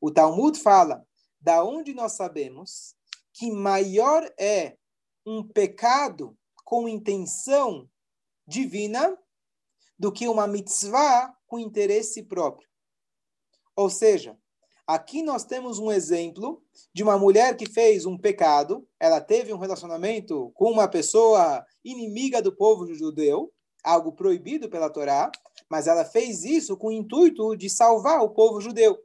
O 0.00 0.10
Talmud 0.10 0.58
fala, 0.58 1.06
da 1.40 1.62
onde 1.62 1.92
nós 1.92 2.12
sabemos 2.12 2.94
que 3.32 3.50
maior 3.50 4.28
é 4.38 4.76
um 5.26 5.46
pecado 5.46 6.36
com 6.64 6.88
intenção 6.88 7.88
divina 8.46 9.16
do 9.98 10.10
que 10.10 10.26
uma 10.26 10.46
mitzvah 10.46 11.34
com 11.46 11.58
interesse 11.58 12.22
próprio. 12.22 12.68
Ou 13.76 13.90
seja, 13.90 14.36
aqui 14.86 15.22
nós 15.22 15.44
temos 15.44 15.78
um 15.78 15.92
exemplo 15.92 16.62
de 16.94 17.02
uma 17.02 17.18
mulher 17.18 17.56
que 17.56 17.68
fez 17.68 18.06
um 18.06 18.16
pecado, 18.16 18.88
ela 18.98 19.20
teve 19.20 19.52
um 19.52 19.58
relacionamento 19.58 20.50
com 20.54 20.70
uma 20.70 20.88
pessoa 20.88 21.64
inimiga 21.84 22.40
do 22.40 22.54
povo 22.54 22.92
judeu, 22.94 23.52
algo 23.84 24.12
proibido 24.12 24.68
pela 24.70 24.90
Torá, 24.90 25.30
mas 25.68 25.86
ela 25.86 26.04
fez 26.04 26.44
isso 26.44 26.76
com 26.76 26.88
o 26.88 26.92
intuito 26.92 27.56
de 27.56 27.68
salvar 27.68 28.22
o 28.22 28.30
povo 28.30 28.60
judeu. 28.60 28.98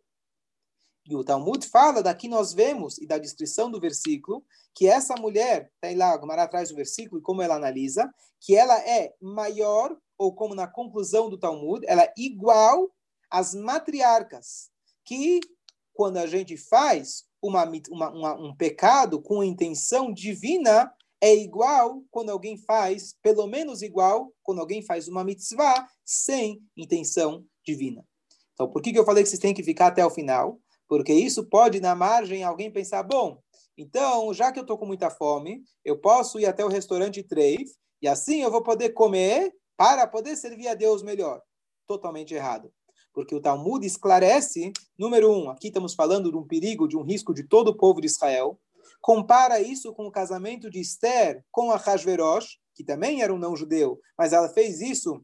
E 1.07 1.15
o 1.15 1.23
Talmud 1.23 1.65
fala, 1.67 2.01
daqui 2.01 2.27
nós 2.27 2.53
vemos, 2.53 2.97
e 2.97 3.05
da 3.05 3.17
descrição 3.17 3.69
do 3.69 3.79
versículo, 3.79 4.43
que 4.73 4.87
essa 4.87 5.15
mulher, 5.15 5.71
tem 5.79 5.95
lá, 5.95 6.17
Gomara 6.17 6.43
atrás 6.43 6.69
do 6.69 6.75
versículo, 6.75 7.19
e 7.19 7.23
como 7.23 7.41
ela 7.41 7.55
analisa, 7.55 8.11
que 8.41 8.55
ela 8.55 8.77
é 8.79 9.13
maior, 9.21 9.95
ou 10.17 10.33
como 10.33 10.55
na 10.55 10.67
conclusão 10.67 11.29
do 11.29 11.37
Talmud, 11.37 11.85
ela 11.87 12.03
é 12.03 12.13
igual 12.17 12.89
às 13.29 13.53
matriarcas, 13.53 14.71
que 15.03 15.39
quando 15.93 16.17
a 16.17 16.25
gente 16.25 16.57
faz 16.57 17.25
uma, 17.41 17.63
uma, 17.89 18.09
uma, 18.11 18.33
um 18.33 18.55
pecado 18.55 19.21
com 19.21 19.43
intenção 19.43 20.11
divina, 20.11 20.91
é 21.21 21.33
igual 21.35 22.03
quando 22.09 22.31
alguém 22.31 22.57
faz, 22.57 23.15
pelo 23.21 23.47
menos 23.47 23.81
igual, 23.81 24.33
quando 24.43 24.59
alguém 24.59 24.81
faz 24.81 25.07
uma 25.07 25.23
mitzvah 25.23 25.87
sem 26.03 26.61
intenção 26.75 27.45
divina. 27.63 28.05
Então, 28.53 28.69
por 28.69 28.81
que, 28.81 28.91
que 28.91 28.99
eu 28.99 29.05
falei 29.05 29.23
que 29.23 29.29
vocês 29.29 29.39
têm 29.39 29.53
que 29.53 29.63
ficar 29.63 29.87
até 29.87 30.05
o 30.05 30.09
final? 30.09 30.59
Porque 30.87 31.13
isso 31.13 31.47
pode, 31.47 31.79
na 31.79 31.95
margem, 31.95 32.43
alguém 32.43 32.71
pensar: 32.71 33.03
bom, 33.03 33.39
então, 33.77 34.33
já 34.33 34.51
que 34.51 34.59
eu 34.59 34.61
estou 34.61 34.77
com 34.77 34.85
muita 34.85 35.09
fome, 35.09 35.63
eu 35.83 35.99
posso 35.99 36.39
ir 36.39 36.45
até 36.45 36.63
o 36.63 36.69
restaurante 36.69 37.23
Treif 37.23 37.69
e 38.01 38.07
assim 38.07 38.41
eu 38.41 38.51
vou 38.51 38.63
poder 38.63 38.91
comer 38.91 39.51
para 39.75 40.07
poder 40.07 40.35
servir 40.35 40.67
a 40.67 40.73
Deus 40.73 41.03
melhor. 41.03 41.41
Totalmente 41.87 42.33
errado. 42.33 42.71
Porque 43.13 43.35
o 43.35 43.41
Talmud 43.41 43.85
esclarece, 43.85 44.71
número 44.97 45.31
um, 45.31 45.49
aqui 45.49 45.67
estamos 45.67 45.93
falando 45.93 46.31
de 46.31 46.37
um 46.37 46.45
perigo, 46.45 46.87
de 46.87 46.97
um 46.97 47.03
risco 47.03 47.33
de 47.33 47.47
todo 47.47 47.69
o 47.69 47.77
povo 47.77 47.99
de 48.01 48.07
Israel. 48.07 48.59
compara 49.01 49.59
isso 49.59 49.93
com 49.93 50.05
o 50.07 50.11
casamento 50.11 50.69
de 50.69 50.79
Esther 50.79 51.43
com 51.51 51.71
a 51.71 51.77
Hashverosh, 51.77 52.57
que 52.73 52.83
também 52.83 53.21
era 53.21 53.33
um 53.33 53.37
não-judeu, 53.37 53.99
mas 54.17 54.33
ela 54.33 54.49
fez 54.49 54.81
isso 54.81 55.21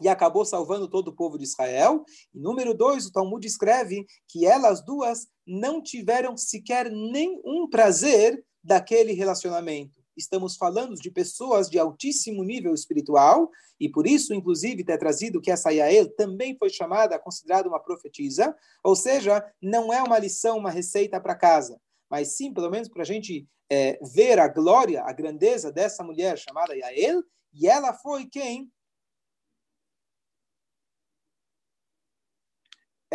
e 0.00 0.08
acabou 0.08 0.44
salvando 0.44 0.88
todo 0.88 1.08
o 1.08 1.14
povo 1.14 1.38
de 1.38 1.44
Israel. 1.44 2.04
E 2.34 2.40
número 2.40 2.74
dois, 2.74 3.06
o 3.06 3.12
Talmud 3.12 3.46
escreve 3.46 4.04
que 4.28 4.44
elas 4.46 4.84
duas 4.84 5.26
não 5.46 5.82
tiveram 5.82 6.36
sequer 6.36 6.90
nenhum 6.90 7.68
prazer 7.70 8.44
daquele 8.62 9.12
relacionamento. 9.12 10.02
Estamos 10.16 10.56
falando 10.56 10.94
de 10.94 11.10
pessoas 11.10 11.68
de 11.68 11.78
altíssimo 11.78 12.44
nível 12.44 12.72
espiritual, 12.72 13.50
e 13.80 13.88
por 13.88 14.06
isso, 14.06 14.32
inclusive, 14.32 14.84
ter 14.84 14.96
trazido 14.96 15.40
que 15.40 15.50
essa 15.50 15.72
Yael 15.72 16.08
também 16.14 16.56
foi 16.56 16.70
chamada, 16.70 17.18
considerada 17.18 17.68
uma 17.68 17.80
profetisa, 17.80 18.56
ou 18.82 18.94
seja, 18.94 19.44
não 19.60 19.92
é 19.92 20.00
uma 20.02 20.18
lição, 20.18 20.56
uma 20.56 20.70
receita 20.70 21.20
para 21.20 21.34
casa, 21.34 21.80
mas 22.08 22.36
sim, 22.36 22.54
pelo 22.54 22.70
menos, 22.70 22.88
para 22.88 23.02
a 23.02 23.06
gente 23.06 23.46
é, 23.70 23.98
ver 24.14 24.38
a 24.38 24.46
glória, 24.46 25.02
a 25.02 25.12
grandeza 25.12 25.72
dessa 25.72 26.04
mulher 26.04 26.38
chamada 26.38 26.76
Yael, 26.76 27.22
e 27.52 27.66
ela 27.66 27.92
foi 27.92 28.26
quem 28.26 28.70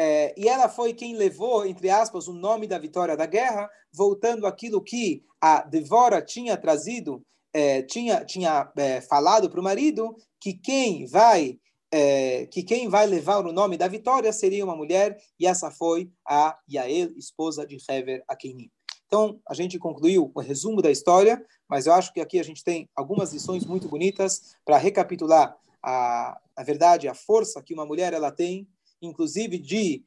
É, 0.01 0.33
e 0.37 0.47
ela 0.47 0.69
foi 0.69 0.93
quem 0.93 1.17
levou, 1.17 1.65
entre 1.65 1.89
aspas, 1.89 2.29
o 2.29 2.33
nome 2.33 2.65
da 2.65 2.79
vitória 2.79 3.17
da 3.17 3.25
guerra, 3.25 3.69
voltando 3.91 4.47
aquilo 4.47 4.81
que 4.81 5.25
a 5.41 5.61
Devora 5.61 6.21
tinha 6.21 6.55
trazido, 6.55 7.21
é, 7.53 7.81
tinha, 7.81 8.23
tinha 8.23 8.71
é, 8.77 9.01
falado 9.01 9.49
para 9.49 9.59
o 9.59 9.63
marido, 9.63 10.15
que 10.39 10.53
quem 10.53 11.05
vai 11.05 11.59
é, 11.91 12.45
que 12.45 12.63
quem 12.63 12.87
vai 12.87 13.07
levar 13.07 13.45
o 13.45 13.51
nome 13.51 13.75
da 13.75 13.89
vitória 13.89 14.31
seria 14.31 14.63
uma 14.63 14.75
mulher, 14.75 15.17
e 15.37 15.45
essa 15.45 15.69
foi 15.69 16.09
a 16.25 16.57
Yael, 16.71 17.09
esposa 17.17 17.67
de 17.67 17.77
Hever 17.89 18.23
Akeini. 18.25 18.71
Então, 19.05 19.41
a 19.49 19.53
gente 19.53 19.77
concluiu 19.77 20.31
o 20.33 20.39
resumo 20.39 20.81
da 20.81 20.91
história, 20.91 21.43
mas 21.67 21.87
eu 21.87 21.93
acho 21.93 22.13
que 22.13 22.21
aqui 22.21 22.39
a 22.39 22.43
gente 22.43 22.63
tem 22.63 22.87
algumas 22.95 23.33
lições 23.33 23.65
muito 23.65 23.89
bonitas 23.89 24.55
para 24.63 24.77
recapitular 24.77 25.57
a, 25.83 26.39
a 26.55 26.63
verdade, 26.63 27.09
a 27.09 27.13
força 27.13 27.61
que 27.61 27.73
uma 27.73 27.85
mulher 27.85 28.13
ela 28.13 28.31
tem 28.31 28.65
inclusive 29.01 29.57
de 29.57 30.03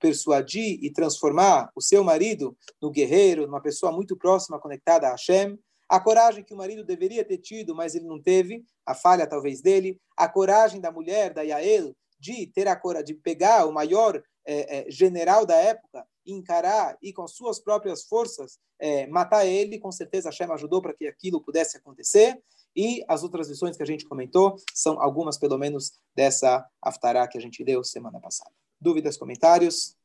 persuadir 0.00 0.78
e 0.82 0.92
transformar 0.92 1.70
o 1.74 1.80
seu 1.80 2.02
marido 2.02 2.56
no 2.80 2.90
guerreiro, 2.90 3.46
numa 3.46 3.62
pessoa 3.62 3.92
muito 3.92 4.16
próxima, 4.16 4.58
conectada 4.58 5.06
a 5.06 5.12
Hashem, 5.12 5.58
a 5.88 5.98
coragem 5.98 6.44
que 6.44 6.52
o 6.52 6.56
marido 6.56 6.84
deveria 6.84 7.24
ter 7.24 7.38
tido, 7.38 7.74
mas 7.74 7.94
ele 7.94 8.04
não 8.04 8.20
teve, 8.20 8.64
a 8.84 8.94
falha 8.94 9.26
talvez 9.26 9.62
dele, 9.62 9.98
a 10.16 10.28
coragem 10.28 10.80
da 10.80 10.90
mulher, 10.90 11.32
da 11.32 11.42
Yael, 11.42 11.94
de 12.20 12.46
ter 12.48 12.68
a 12.68 12.76
coragem 12.76 13.06
de 13.06 13.14
pegar 13.14 13.64
o 13.64 13.72
maior 13.72 14.22
é, 14.44 14.78
é, 14.78 14.90
general 14.90 15.46
da 15.46 15.56
época, 15.56 16.04
encarar 16.26 16.98
e 17.02 17.12
com 17.12 17.26
suas 17.26 17.58
próprias 17.58 18.04
forças 18.04 18.58
é, 18.78 19.06
matar 19.06 19.46
ele, 19.46 19.78
com 19.78 19.90
certeza 19.90 20.28
Hashem 20.28 20.50
ajudou 20.52 20.82
para 20.82 20.94
que 20.94 21.06
aquilo 21.06 21.42
pudesse 21.42 21.76
acontecer. 21.76 22.38
E 22.76 23.04
as 23.08 23.22
outras 23.22 23.48
lições 23.48 23.76
que 23.76 23.82
a 23.82 23.86
gente 23.86 24.04
comentou 24.06 24.56
são 24.72 25.00
algumas, 25.00 25.36
pelo 25.36 25.58
menos, 25.58 25.92
dessa 26.14 26.64
Aftará 26.80 27.26
que 27.26 27.38
a 27.38 27.40
gente 27.40 27.64
deu 27.64 27.82
semana 27.82 28.20
passada. 28.20 28.50
Dúvidas, 28.80 29.16
comentários? 29.16 29.96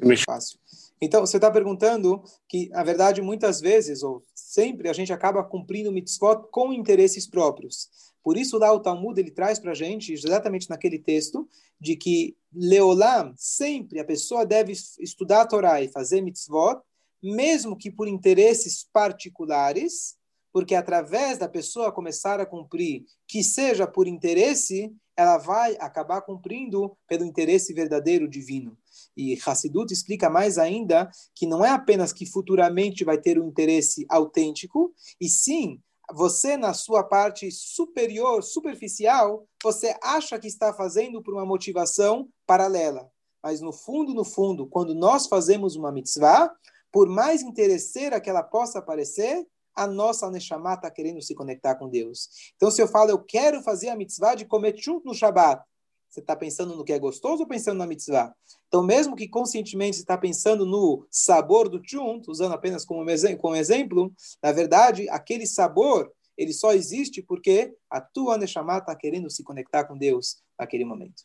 Muito 0.00 0.22
fácil. 0.24 0.58
Então, 1.00 1.20
você 1.20 1.36
está 1.36 1.50
perguntando 1.50 2.22
que, 2.48 2.68
na 2.68 2.82
verdade, 2.82 3.20
muitas 3.20 3.60
vezes, 3.60 4.02
ou 4.02 4.22
sempre, 4.34 4.88
a 4.88 4.92
gente 4.92 5.12
acaba 5.12 5.42
cumprindo 5.44 5.92
mitzvot 5.92 6.48
com 6.50 6.72
interesses 6.72 7.26
próprios. 7.26 7.88
Por 8.22 8.36
isso, 8.36 8.58
lá 8.58 8.72
o 8.72 8.80
Talmud 8.80 9.18
ele 9.18 9.30
traz 9.30 9.58
para 9.58 9.72
a 9.72 9.74
gente, 9.74 10.12
exatamente 10.12 10.68
naquele 10.68 10.98
texto, 10.98 11.48
de 11.80 11.96
que 11.96 12.36
Leolam, 12.52 13.32
sempre 13.36 14.00
a 14.00 14.04
pessoa 14.04 14.44
deve 14.44 14.72
estudar 14.72 15.42
a 15.42 15.46
Torá 15.46 15.80
e 15.80 15.88
fazer 15.88 16.20
mitzvot, 16.20 16.80
mesmo 17.22 17.76
que 17.76 17.90
por 17.90 18.06
interesses 18.06 18.86
particulares, 18.92 20.17
porque 20.52 20.74
através 20.74 21.38
da 21.38 21.48
pessoa 21.48 21.92
começar 21.92 22.40
a 22.40 22.46
cumprir, 22.46 23.04
que 23.26 23.42
seja 23.42 23.86
por 23.86 24.06
interesse, 24.06 24.92
ela 25.16 25.36
vai 25.36 25.76
acabar 25.80 26.22
cumprindo 26.22 26.96
pelo 27.08 27.24
interesse 27.24 27.74
verdadeiro 27.74 28.28
divino. 28.28 28.78
E 29.16 29.36
Hassidut 29.44 29.92
explica 29.92 30.30
mais 30.30 30.58
ainda 30.58 31.10
que 31.34 31.46
não 31.46 31.64
é 31.64 31.70
apenas 31.70 32.12
que 32.12 32.24
futuramente 32.24 33.04
vai 33.04 33.18
ter 33.18 33.38
um 33.38 33.48
interesse 33.48 34.06
autêntico, 34.08 34.94
e 35.20 35.28
sim, 35.28 35.80
você 36.12 36.56
na 36.56 36.72
sua 36.72 37.02
parte 37.02 37.50
superior, 37.50 38.42
superficial, 38.42 39.46
você 39.62 39.94
acha 40.02 40.38
que 40.38 40.46
está 40.46 40.72
fazendo 40.72 41.22
por 41.22 41.34
uma 41.34 41.44
motivação 41.44 42.28
paralela. 42.46 43.10
Mas 43.42 43.60
no 43.60 43.72
fundo, 43.72 44.14
no 44.14 44.24
fundo, 44.24 44.66
quando 44.66 44.94
nós 44.94 45.26
fazemos 45.26 45.76
uma 45.76 45.92
mitzvah, 45.92 46.50
por 46.90 47.08
mais 47.08 47.42
interesseira 47.42 48.20
que 48.20 48.30
ela 48.30 48.42
possa 48.42 48.80
parecer, 48.80 49.46
a 49.78 49.86
nossa 49.86 50.28
Neshama 50.28 50.74
está 50.74 50.90
querendo 50.90 51.22
se 51.22 51.34
conectar 51.34 51.76
com 51.76 51.88
Deus. 51.88 52.28
Então, 52.56 52.68
se 52.68 52.82
eu 52.82 52.88
falo, 52.88 53.10
eu 53.10 53.18
quero 53.18 53.62
fazer 53.62 53.90
a 53.90 53.96
mitzvah 53.96 54.34
de 54.34 54.44
comer 54.44 54.76
chunt 54.76 55.04
no 55.04 55.14
Shabat, 55.14 55.62
você 56.08 56.18
está 56.18 56.34
pensando 56.34 56.74
no 56.74 56.84
que 56.84 56.92
é 56.92 56.98
gostoso 56.98 57.42
ou 57.42 57.48
pensando 57.48 57.78
na 57.78 57.86
mitzvah? 57.86 58.34
Então, 58.66 58.82
mesmo 58.82 59.14
que 59.14 59.28
conscientemente 59.28 59.96
você 59.96 60.02
está 60.02 60.18
pensando 60.18 60.66
no 60.66 61.06
sabor 61.10 61.68
do 61.68 61.80
chunt, 61.84 62.28
usando 62.28 62.52
apenas 62.52 62.84
como, 62.84 63.04
como 63.38 63.54
exemplo, 63.54 64.12
na 64.42 64.50
verdade, 64.50 65.08
aquele 65.10 65.46
sabor, 65.46 66.10
ele 66.36 66.52
só 66.52 66.72
existe 66.72 67.22
porque 67.22 67.72
a 67.88 68.00
tua 68.00 68.36
Neshama 68.36 68.78
está 68.78 68.96
querendo 68.96 69.30
se 69.30 69.44
conectar 69.44 69.84
com 69.84 69.96
Deus 69.96 70.42
naquele 70.58 70.84
momento. 70.84 71.22